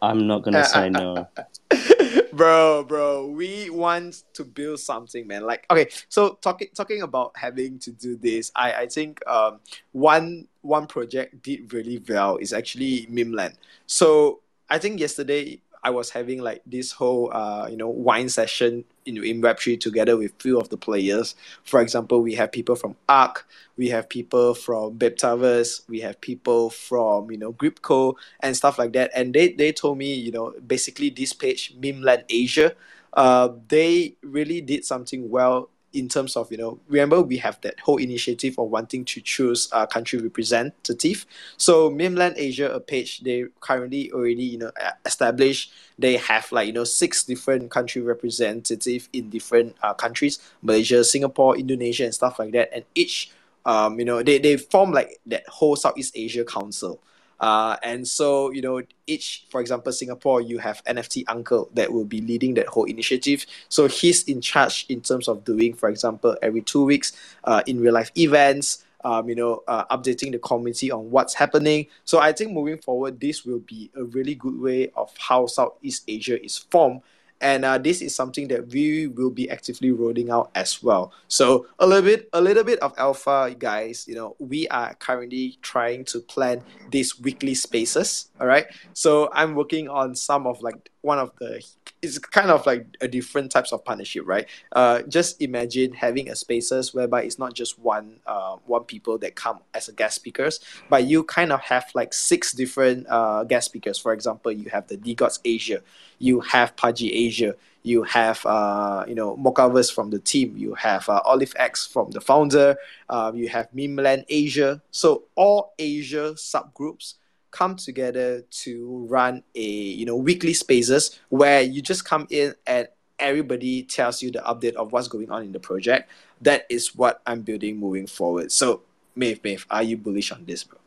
[0.01, 1.27] I'm not going to uh, say uh, uh, no.
[2.33, 5.43] bro, bro, we want to build something, man.
[5.43, 9.59] Like, okay, so talking talking about having to do this, I I think um
[9.91, 13.57] one one project did really well is actually Memeland.
[13.87, 18.83] So I think yesterday I was having like this whole uh, you know wine session
[19.05, 21.35] in, in Web3 together with few of the players.
[21.63, 26.69] For example, we have people from ARK, we have people from Biptaverse, we have people
[26.69, 29.11] from you know Gripco and stuff like that.
[29.15, 32.73] And they, they told me, you know, basically this page, Memeland Asia,
[33.13, 37.79] uh, they really did something well in terms of you know remember we have that
[37.79, 41.25] whole initiative of wanting to choose a country representative.
[41.57, 44.71] So memeland asia a page they currently already you know
[45.05, 51.03] established they have like you know six different country representative in different uh, countries malaysia
[51.03, 52.69] singapore indonesia and stuff like that.
[52.73, 53.31] And each
[53.65, 57.01] um, you know they, they form like that whole southeast asia council
[57.39, 62.05] uh, and so, you know, each, for example, Singapore, you have NFT Uncle that will
[62.05, 63.45] be leading that whole initiative.
[63.69, 67.13] So he's in charge in terms of doing, for example, every two weeks
[67.45, 71.87] uh, in real life events, um, you know, uh, updating the community on what's happening.
[72.03, 76.03] So I think moving forward, this will be a really good way of how Southeast
[76.07, 77.01] Asia is formed
[77.41, 81.13] and uh, this is something that we will be actively rolling out as well.
[81.27, 85.57] So a little bit a little bit of alpha guys you know we are currently
[85.61, 88.67] trying to plan these weekly spaces all right?
[88.93, 91.63] So i'm working on some of like one of the
[92.01, 94.47] it's kind of like a different types of partnership right?
[94.71, 99.35] Uh, just imagine having a spaces whereby it's not just one uh, one people that
[99.35, 100.59] come as a guest speakers
[100.89, 103.97] but you kind of have like six different uh, guest speakers.
[103.97, 105.81] For example you have the DeGods Asia
[106.19, 111.07] you have Pudgy Asia you have uh, you know Mocaverse from the team you have
[111.07, 112.75] uh, Olive X from the founder
[113.09, 114.81] uh, you have Memeland Asia.
[114.91, 117.15] So all Asia subgroups
[117.51, 122.87] come together to run a you know weekly spaces where you just come in and
[123.19, 126.09] everybody tells you the update of what's going on in the project.
[126.41, 128.51] That is what I'm building moving forward.
[128.51, 128.81] So,
[129.15, 130.79] Maeve, Maeve, are you bullish on this, bro?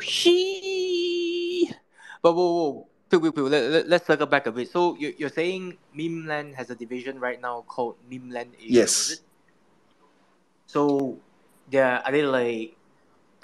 [0.00, 1.70] She.
[2.22, 2.88] But whoa, whoa, whoa.
[3.10, 4.68] Wait, wait, let, let, let's circle back a bit.
[4.70, 9.20] So you, you're saying Memeland has a division right now called Memeland Asia, yes.
[10.66, 11.16] So,
[11.70, 12.76] yeah, are they like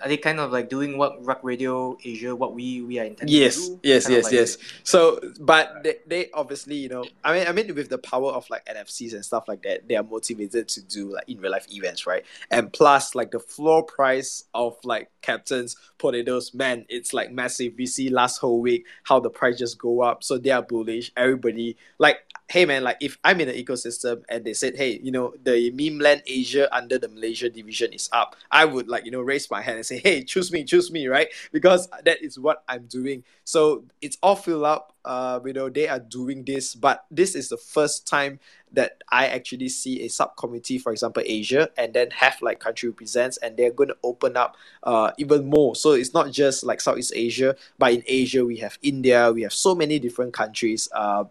[0.02, 3.34] are they kind of like doing what Rug Radio Asia, what we we are intending
[3.34, 3.80] yes, to do?
[3.82, 4.58] Yes, kind yes, like yes.
[4.82, 8.48] So, but they, they obviously, you know, I mean, I mean, with the power of
[8.50, 11.66] like NFCs and stuff like that, they are motivated to do like in real life
[11.70, 12.24] events, right?
[12.50, 17.74] And plus, like the floor price of like Captainz Potatoz, man, it's like massive.
[17.78, 21.12] We see last whole week how the price just go up, so they are bullish.
[21.16, 25.10] Everybody like hey man, like if I'm in an ecosystem and they said, hey, you
[25.10, 29.22] know, the Memeland Asia under the Malaysia division is up, I would like, you know,
[29.22, 31.28] raise my hand and say, hey, choose me, choose me, right?
[31.52, 33.24] Because that is what I'm doing.
[33.44, 34.92] So it's all filled up.
[35.04, 38.40] Uh, you know, they are doing this, but this is the first time
[38.72, 43.36] that I actually see a subcommittee, for example, Asia, and then have like country represents,
[43.38, 45.76] and they're going to open up uh, even more.
[45.76, 49.52] So it's not just like Southeast Asia, but in Asia we have India, we have
[49.52, 50.88] so many different countries.
[50.92, 51.24] Uh,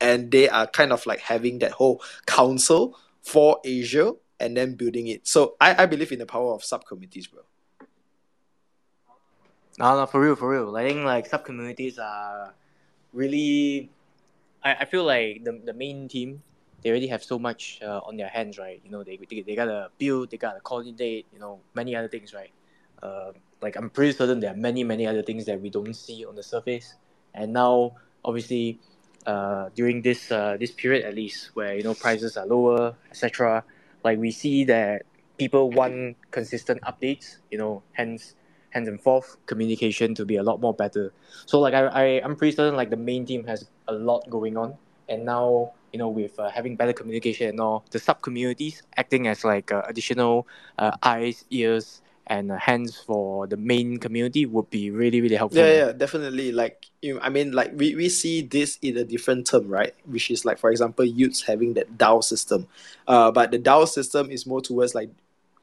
[0.00, 5.08] and they are kind of like having that whole council for Asia and then building
[5.08, 5.26] it.
[5.26, 7.42] So I, I believe in the power of subcommittees, bro.
[9.78, 10.74] No, no, for real, for real.
[10.76, 12.54] I think like sub communities are
[13.12, 13.90] really.
[14.62, 16.42] I, I feel like the, the main team
[16.86, 18.80] they already have so much uh, on their hands, right?
[18.84, 22.32] You know, they, they, they gotta build, they gotta coordinate, you know, many other things,
[22.32, 22.52] right?
[23.02, 26.24] Uh, like I'm pretty certain there are many, many other things that we don't see
[26.24, 26.94] on the surface.
[27.34, 28.78] And now, obviously,
[29.26, 33.64] uh, during this uh, this period at least where you know prices are lower etc
[34.04, 35.02] like we see that
[35.38, 38.34] people want consistent updates you know hence
[38.70, 41.12] hence and forth communication to be a lot more better.
[41.46, 44.56] So like I, I i'm pretty certain like the main team has a lot going
[44.56, 44.76] on.
[45.08, 49.28] And now you know with uh, having better communication and all the sub communities acting
[49.28, 50.46] as like uh, additional
[50.78, 55.58] uh, eyes ears and uh, hands for the main community would be really really helpful
[55.58, 59.46] yeah yeah definitely like you i mean like we, we see this in a different
[59.46, 62.66] term right which is like for example youths having that dao system
[63.08, 65.10] uh, but the dao system is more towards like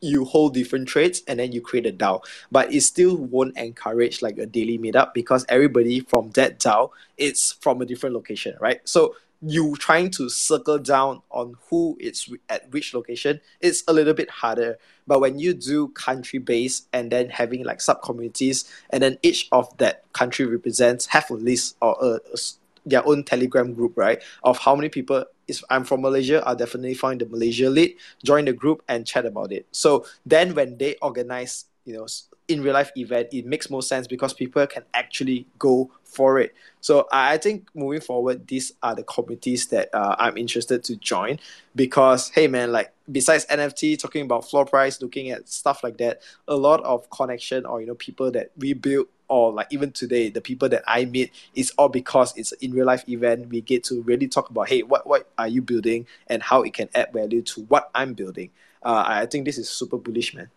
[0.04, 2.22] you hold different trades and then you create a DAO.
[2.52, 7.54] But it still won't encourage like a daily meetup because everybody from that DAO it's
[7.54, 8.82] from a different location, right?
[8.84, 14.14] So you trying to circle down on who is at which location, it's a little
[14.14, 14.78] bit harder.
[15.06, 19.50] But when you do country based and then having like sub communities, and then each
[19.52, 22.38] of that country represents have a list or a, a,
[22.86, 24.22] their own Telegram group, right?
[24.44, 28.46] Of how many people is I'm from Malaysia, I'll definitely find the Malaysia lead, join
[28.46, 29.68] the group and chat about it.
[29.72, 32.08] So then when they organize, you know,
[32.48, 36.54] in real life event, it makes more sense because people can actually go for it.
[36.82, 41.40] So I think moving forward, these are the communities that uh, I'm interested to join
[41.76, 46.22] because hey man, like besides NFT, talking about floor price, looking at stuff like that,
[46.48, 50.30] a lot of connection or you know people that we build or like even today,
[50.30, 53.50] the people that I meet is all because it's in real life event.
[53.50, 56.74] We get to really talk about, hey, what what are you building and how it
[56.74, 58.52] can add value to what I'm building.
[58.84, 60.50] Uh, I think this is super bullish, man.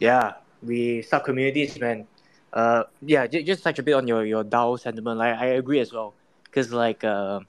[0.00, 2.08] Yeah, we sub communities, man.
[2.52, 5.18] Uh, yeah, j- just touch a bit on your your DAO sentiment.
[5.18, 7.40] Like I agree as well, because like uh,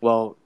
[0.00, 0.36] well,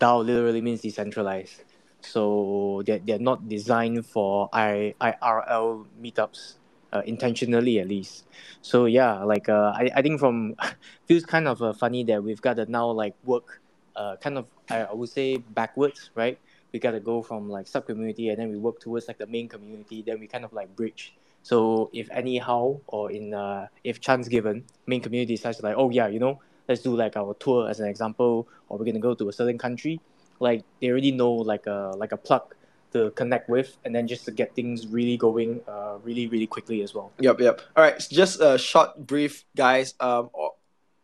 [0.00, 1.64] DAO literally means decentralized,
[2.00, 6.56] so they're, they're not designed for I IRL meetups.
[6.94, 8.24] Uh, intentionally at least
[8.62, 10.54] so yeah like uh, I, I think from
[11.08, 13.60] feels kind of uh, funny that we've got to now like work
[13.96, 16.38] uh, kind of I, I would say backwards right
[16.74, 19.26] we got to go from like sub community and then we work towards like the
[19.28, 24.00] main community then we kind of like bridge so if anyhow or in uh, if
[24.00, 27.70] chance given main community decides like oh yeah you know let's do like our tour
[27.70, 30.00] as an example or we're gonna go to a certain country
[30.40, 32.54] like they already know like a like a plug
[32.92, 36.82] to connect with and then just to get things really going uh, really really quickly
[36.82, 37.60] as well Yep, yep.
[37.76, 39.94] All right, so just a short brief, guys.
[40.00, 40.30] Um,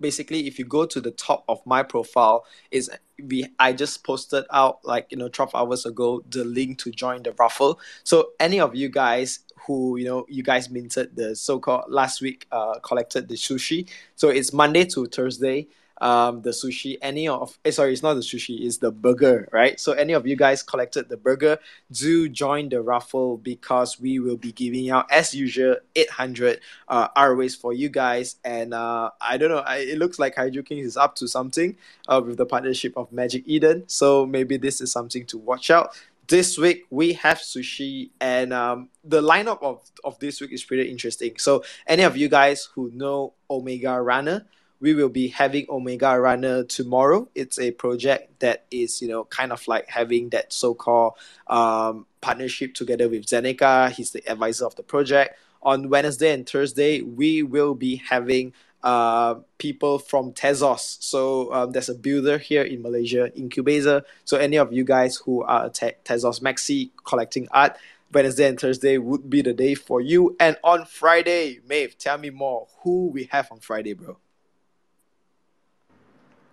[0.01, 2.91] basically, if you go to the top of my profile, is
[3.23, 7.23] we I just posted out like you know twelve hours ago the link to join
[7.23, 7.79] the raffle.
[8.05, 12.47] So any of you guys who you know you guys minted the so-called last week
[12.51, 13.89] uh collected the sushi.
[14.17, 15.69] So it's Monday to Thursday.
[16.01, 19.79] Um, the sushi, any of eh, sorry, it's not the sushi, it's the burger, right?
[19.79, 21.59] So any of you guys collected the burger,
[21.93, 27.57] do join the raffle because we will be giving out as usual 800 uh RWAs
[27.57, 28.37] for you guys.
[28.45, 31.77] And uh I don't know I, it looks like Hydro King is up to something
[32.09, 33.85] uh with the partnership of Magic Eden.
[33.87, 35.95] So maybe this is something to watch out.
[36.29, 40.91] This week we have sushi and um the lineup of of this week is pretty
[40.91, 41.35] interesting.
[41.37, 44.47] So any of you guys who know Omega Runner
[44.81, 47.29] we will be having Omega Runner tomorrow.
[47.35, 51.15] It's a project that is, you know, kind of like having that so-called
[51.47, 53.91] um, partnership together with Zeneca.
[53.91, 55.37] He's the advisor of the project.
[55.63, 60.97] On Wednesday and Thursday, we will be having uh, people from Tezos.
[61.03, 64.03] So um, there's a builder here in Malaysia, Incubator.
[64.25, 67.77] So any of you guys who are Te- Tezos Maxi collecting art,
[68.13, 70.35] Wednesday and Thursday would be the day for you.
[70.41, 72.69] And on Friday, Maeve, tell me more.
[72.83, 74.17] Who we have on Friday, bro?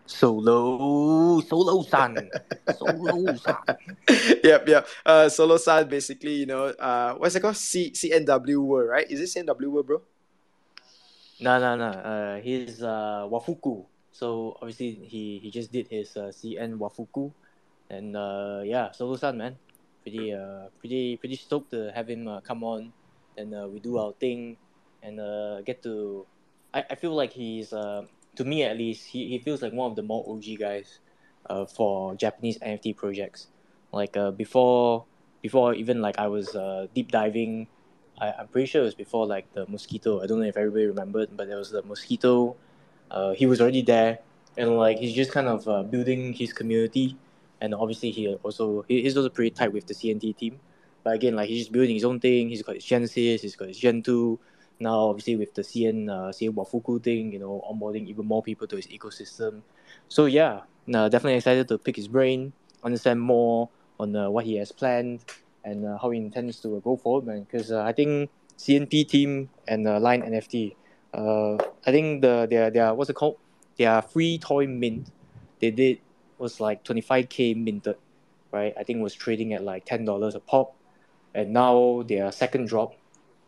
[0.08, 2.16] Solo solo san
[2.80, 3.78] solo san
[4.44, 4.88] yep, yep.
[5.06, 7.58] Uh, Solo San basically, you know, uh, what's it called?
[7.58, 9.10] C CNW World, right?
[9.10, 10.02] Is it CNW World, bro?
[11.40, 11.92] No, no, no.
[11.92, 13.86] Uh, he's uh, Wafuku.
[14.12, 17.32] So obviously he, he just did his uh, CN Wafuku,
[17.90, 19.58] and uh, yeah, Solo San man,
[20.02, 22.92] pretty uh pretty pretty stoked to have him uh, come on,
[23.38, 24.58] and uh, we do our thing,
[25.04, 26.26] and uh, get to.
[26.74, 28.04] I, I feel like he's uh
[28.38, 31.00] to me at least he, he feels like one of the more OG guys,
[31.50, 33.48] uh for Japanese NFT projects,
[33.92, 35.06] like uh before
[35.42, 37.68] before even like I was uh deep diving
[38.20, 40.22] I, I'm pretty sure it was before like the mosquito.
[40.22, 42.56] I don't know if everybody remembered, but there was the mosquito.
[43.12, 44.20] Uh, he was already there,
[44.58, 47.16] and like he's just kind of uh, building his community,
[47.62, 50.60] and obviously he also he, he's also pretty tight with the CNP team.
[51.04, 52.50] But again, like he's just building his own thing.
[52.50, 54.40] He's got his Genesis, he's got his Gen two.
[54.80, 58.68] Now, obviously, with the CN uh, CN Wafuku thing, you know, onboarding even more people
[58.68, 59.62] to his ecosystem.
[60.08, 62.54] So yeah, no, definitely excited to pick his brain,
[62.84, 63.70] understand more
[64.00, 65.26] on uh, what he has planned,
[65.64, 67.44] and uh, how he intends to go forward, man.
[67.44, 70.76] Because uh, I think CNP team and uh, Line NFT,
[71.14, 71.56] uh,
[71.86, 73.38] I think the their their what's it called?
[73.78, 75.12] Their free toy mint,
[75.60, 76.00] they did
[76.38, 77.98] was like twenty five k minted,
[78.52, 78.74] right?
[78.78, 80.76] I think was trading at like ten dollars a pop,
[81.34, 82.96] and now their second drop,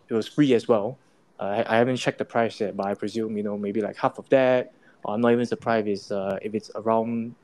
[0.07, 0.97] it was free as well.
[1.39, 4.17] I, I haven't checked the price yet, but I presume you know maybe like half
[4.19, 4.73] of that.
[5.03, 7.35] Or I'm not even surprised if it's, uh, if it's around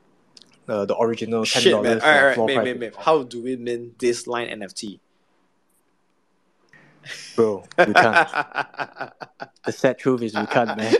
[0.68, 1.98] uh, the original ten Shit, man.
[1.98, 2.64] dollars All right, all right, floor Maeve, price.
[2.64, 2.96] Maeve, Maeve.
[2.96, 5.00] How do we mint this line NFT?
[7.36, 8.28] Bro, we can't.
[9.64, 10.94] the sad truth is we can't, man.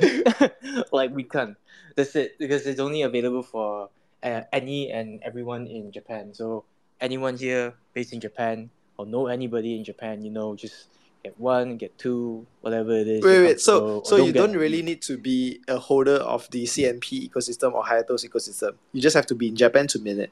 [0.92, 1.56] like we can't.
[1.96, 3.90] That's it because it's only available for
[4.22, 6.32] uh, any and everyone in Japan.
[6.32, 6.64] So
[7.00, 10.88] anyone here based in Japan or know anybody in Japan, you know, just
[11.26, 13.24] get one, get two, whatever it is.
[13.26, 13.58] Wait, wait.
[13.60, 17.74] So, so you get- don't really need to be a holder of the CNP ecosystem
[17.74, 18.78] or Hayatos ecosystem.
[18.94, 20.30] You just have to be in Japan to mint it.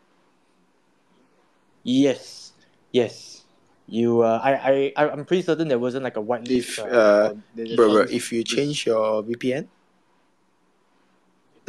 [1.83, 2.53] Yes,
[2.95, 3.43] yes.
[3.87, 6.49] You, uh, I, I, I'm pretty certain there wasn't like a whitelist.
[6.65, 9.69] If, uh, just Bro, bro, if you change your VPN,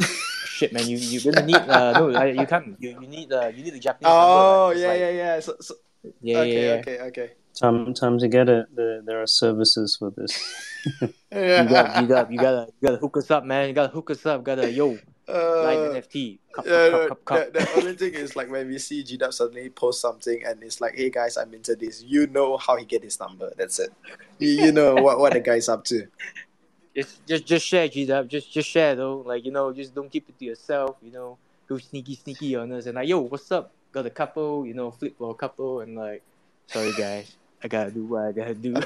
[0.56, 2.72] shit, man, you you gonna need uh no, uh, you can't.
[2.80, 4.08] You, you need uh you need the Japanese.
[4.08, 4.80] oh number, right?
[4.80, 5.40] Yeah, like- yeah, yeah.
[5.44, 5.72] So, so
[6.24, 6.80] yeah, okay, yeah, yeah.
[6.80, 7.28] okay, okay.
[7.58, 8.66] Time, time to get it.
[8.74, 10.32] There, there are services for this.
[11.32, 13.68] You got, you got, you gotta, you gotta hook us up, man.
[13.68, 14.42] You gotta hook us up.
[14.42, 14.96] Gotta, yo,
[15.28, 16.38] Live Uh, NFT.
[16.52, 19.02] Cup, yeah, cup, no, cup, cup, The, the only thing is like when we see
[19.02, 22.02] G Dub suddenly post something and it's like, hey guys, I'm into this.
[22.02, 23.52] You know how he get his number.
[23.56, 23.90] That's it.
[24.38, 26.06] You, you know what, what the guy's up to.
[26.94, 28.28] Just, just, just share, G Dub.
[28.28, 29.18] Just, just share though.
[29.26, 30.96] Like you know, just don't keep it to yourself.
[31.02, 31.38] You know,
[31.68, 33.72] go sneaky, sneaky on us and like, yo, what's up?
[33.90, 34.64] Got a couple.
[34.64, 36.22] You know, flip for a couple and like,
[36.68, 37.36] sorry guys,
[37.66, 38.74] I gotta do what I gotta do.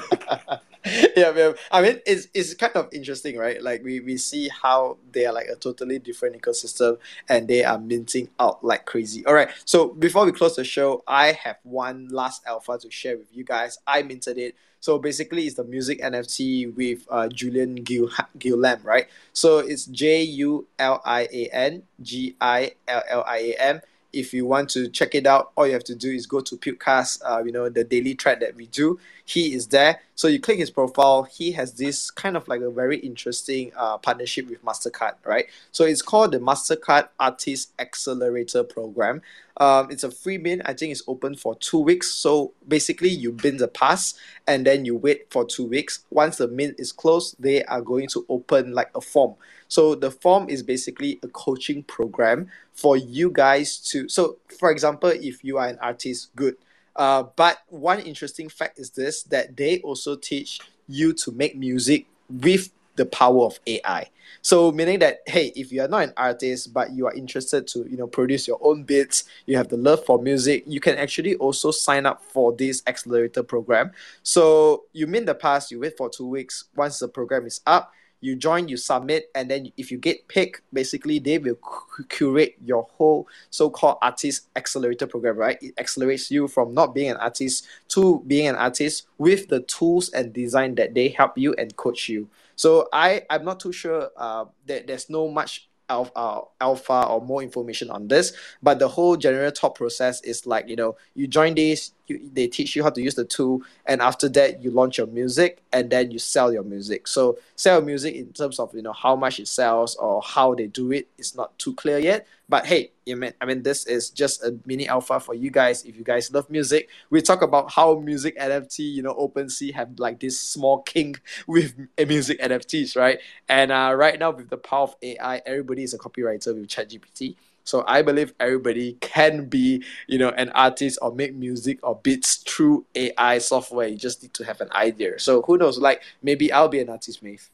[1.15, 1.53] yeah, yeah.
[1.71, 3.61] I mean, it's it's kind of interesting, right?
[3.61, 6.97] Like we, we see how they are like a totally different ecosystem,
[7.29, 9.23] and they are minting out like crazy.
[9.27, 9.49] All right.
[9.65, 13.43] So before we close the show, I have one last alpha to share with you
[13.43, 13.77] guys.
[13.85, 14.55] I minted it.
[14.79, 18.09] So basically, it's the music NFT with uh, Julian Gil
[18.39, 19.05] Gilliam, right?
[19.31, 23.81] So it's J U L I A N G I L L I A M
[24.13, 26.57] if you want to check it out, all you have to do is go to
[26.57, 28.99] Pukecast, uh, you know, the daily thread that we do.
[29.25, 30.01] He is there.
[30.15, 31.23] So you click his profile.
[31.23, 35.45] He has this kind of like a very interesting uh, partnership with MasterCard, right?
[35.71, 39.21] So it's called the MasterCard Artist Accelerator Program.
[39.57, 40.61] Um, it's a free mint.
[40.65, 42.09] I think it's open for two weeks.
[42.09, 44.15] So basically, you mint the pass
[44.47, 46.03] and then you wait for two weeks.
[46.09, 49.35] Once the mint is closed, they are going to open like a form.
[49.71, 54.09] So the form is basically a coaching program for you guys to.
[54.09, 56.57] So, for example, if you are an artist, good.
[56.93, 60.59] Uh, but one interesting fact is this that they also teach
[60.89, 64.09] you to make music with the power of AI.
[64.41, 67.87] So meaning that hey, if you are not an artist but you are interested to
[67.89, 71.35] you know produce your own beats, you have the love for music, you can actually
[71.35, 73.91] also sign up for this accelerator program.
[74.21, 76.65] So you mean the past, you wait for two weeks.
[76.75, 80.61] Once the program is up, you join, you submit, and then if you get picked,
[80.71, 85.57] basically they will cu- curate your whole so-called artist accelerator program, right?
[85.61, 90.09] It accelerates you from not being an artist to being an artist with the tools
[90.09, 92.29] and design that they help you and coach you.
[92.55, 97.21] So I I'm not too sure uh, that there's no much alpha, uh, alpha or
[97.21, 101.27] more information on this, but the whole general thought process is like you know you
[101.27, 104.71] join this, you, they teach you how to use the tool, and after that you
[104.71, 107.07] launch your music and then you sell your music.
[107.07, 110.67] So sell music in terms of you know how much it sells or how they
[110.67, 112.27] do it is not too clear yet.
[112.49, 115.83] But hey, you mean I mean this is just a mini alpha for you guys.
[115.83, 119.99] If you guys love music, we talk about how music NFT, you know, OpenSea have
[119.99, 121.15] like this small king
[121.47, 123.19] with music NFTs, right?
[123.47, 127.35] And uh, right now with the power of AI, everybody is a copywriter with ChatGPT.
[127.71, 132.35] So I believe everybody can be, you know, an artist or make music or beats
[132.35, 133.87] through AI software.
[133.87, 135.17] You just need to have an idea.
[135.19, 135.77] So who knows?
[135.79, 137.49] Like maybe I'll be an artist, Maeve.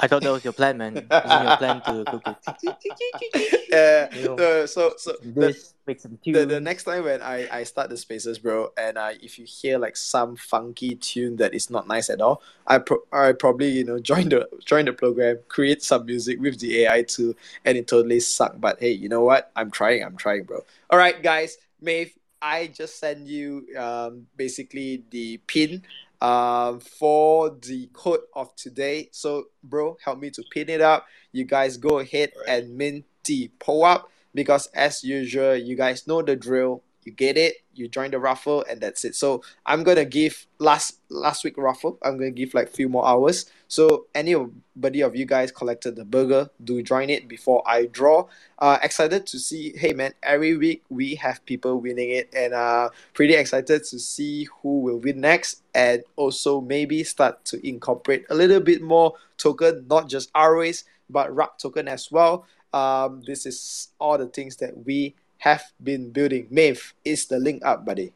[0.00, 0.94] I thought that was your plan, man.
[0.94, 3.64] Your plan to cook it?
[3.70, 4.14] Yeah.
[4.14, 6.38] You know, no, so so the, This make some tunes.
[6.38, 9.44] the, the next time when I, I start the spaces, bro, and uh, if you
[9.46, 13.70] hear like some funky tune that is not nice at all, I pro- I probably
[13.70, 17.34] you know join the join the program, create some music with the AI too,
[17.64, 18.60] and it totally sucked.
[18.60, 19.50] But hey, you know what?
[19.56, 20.04] I'm trying.
[20.04, 20.60] I'm trying, bro.
[20.90, 25.82] All right, guys, Maeve, I just send you um basically the pin
[26.20, 29.08] um for the code of today.
[29.12, 31.06] So, bro, help me to pin it up.
[31.32, 32.64] You guys go ahead Alright.
[32.64, 36.82] and mint the pull up because as usual, you guys know the drill.
[37.08, 37.64] You get it.
[37.72, 39.14] You join the raffle, and that's it.
[39.14, 41.98] So I'm gonna give last last week raffle.
[42.02, 43.50] I'm gonna give like few more hours.
[43.66, 48.26] So anybody of you guys collected the burger, do join it before I draw.
[48.58, 49.72] Uh, excited to see.
[49.74, 54.46] Hey man, every week we have people winning it, and uh, pretty excited to see
[54.60, 59.86] who will win next, and also maybe start to incorporate a little bit more token,
[59.88, 62.44] not just ROAs but RAP token as well.
[62.74, 66.46] Um, this is all the things that we have been building.
[66.50, 68.12] Maeve, is the link up, buddy?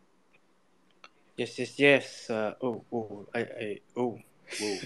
[1.36, 2.30] Yes, yes, yes.
[2.30, 4.18] Uh, oh, oh, I, I, oh,
[4.60, 4.78] whoa.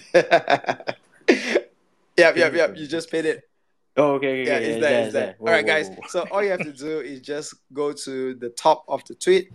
[2.16, 2.76] yep, yep, yep.
[2.76, 3.48] You just paid it.
[3.96, 4.64] Oh, okay, okay, Yeah, okay.
[4.72, 5.34] it's there, it's there.
[5.38, 5.88] Whoa, All right, whoa, guys.
[5.88, 5.96] whoa.
[6.08, 9.50] So all you have to do is just go to the top of the tweet,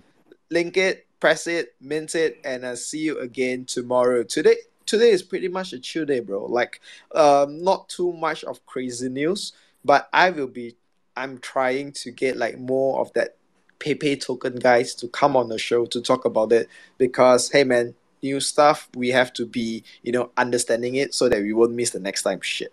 [0.49, 4.23] link it, press it, mint it, and uh, see you again tomorrow.
[4.23, 4.55] Today,
[4.85, 6.45] today is pretty much a chill day, bro.
[6.45, 6.81] Like,
[7.13, 9.53] um, not too much of crazy news,
[9.85, 10.75] but I will be.
[11.15, 13.35] I'm trying to get like more of that
[13.79, 17.95] Pepe token guys to come on the show to talk about it because hey man,
[18.21, 21.89] new stuff we have to be you know understanding it so that we won't miss
[21.89, 22.71] the next time shit.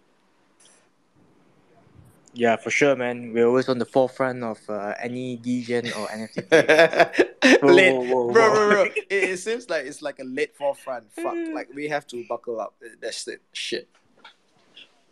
[2.34, 3.32] Yeah, for sure, man.
[3.32, 7.62] We're always on the forefront of uh, any degen or NFT.
[7.62, 8.84] Whoa, late, whoa, whoa, bro, bro, bro.
[9.10, 11.10] It, it seems like it's like a late forefront.
[11.12, 12.74] Fuck, like we have to buckle up.
[13.00, 13.42] That's it.
[13.52, 13.88] Shit.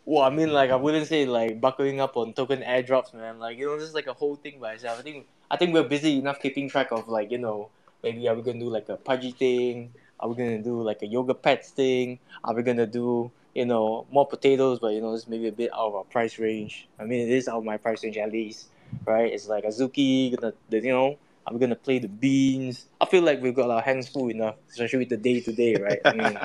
[0.07, 3.39] Well, I mean, like I wouldn't say like buckling up on token airdrops, man.
[3.39, 4.99] Like you know, this is like a whole thing by itself.
[4.99, 7.69] I think I think we're busy enough keeping track of like you know
[8.01, 9.91] maybe are we gonna do like a pudgy thing?
[10.21, 12.19] Are we gonna do like a Yogapetz thing?
[12.45, 15.73] Are we gonna do you know, more potatoes, but you know, it's maybe a bit
[15.73, 16.87] out of our price range.
[16.99, 18.67] I mean, it is out of my price range at least,
[19.03, 19.33] right?
[19.33, 22.83] It's like Azuki, gonna, you know, I'm gonna play the Beanz.
[23.01, 25.73] I feel like we've got our hands full enough, especially with the day to day,
[25.73, 25.99] right?
[26.05, 26.39] I mean,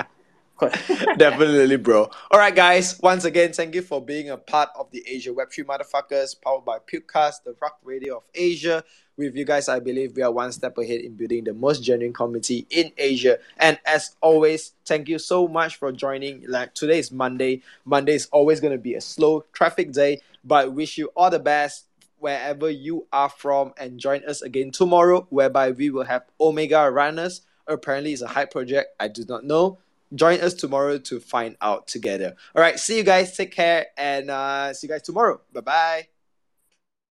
[1.17, 2.09] Definitely, bro.
[2.31, 2.99] All right, guys.
[3.01, 6.79] Once again, thank you for being a part of the Asia Web3 Motherfuckers, powered by
[6.79, 8.83] Pukecast, the Rug Radio of Asia.
[9.15, 12.13] With you guys, I believe we are one step ahead in building the most genuine
[12.13, 13.37] community in Asia.
[13.57, 16.45] And as always, thank you so much for joining.
[16.47, 17.61] Like today is Monday.
[17.85, 21.39] Monday is always going to be a slow traffic day, but wish you all the
[21.39, 21.85] best
[22.17, 27.41] wherever you are from and join us again tomorrow, whereby we will have Omega Runners.
[27.67, 28.95] Apparently, it's a hype project.
[28.99, 29.77] I do not know
[30.15, 32.35] join us tomorrow to find out together.
[32.55, 33.35] All right, see you guys.
[33.35, 35.41] Take care and uh, see you guys tomorrow.
[35.53, 36.12] Bye bye.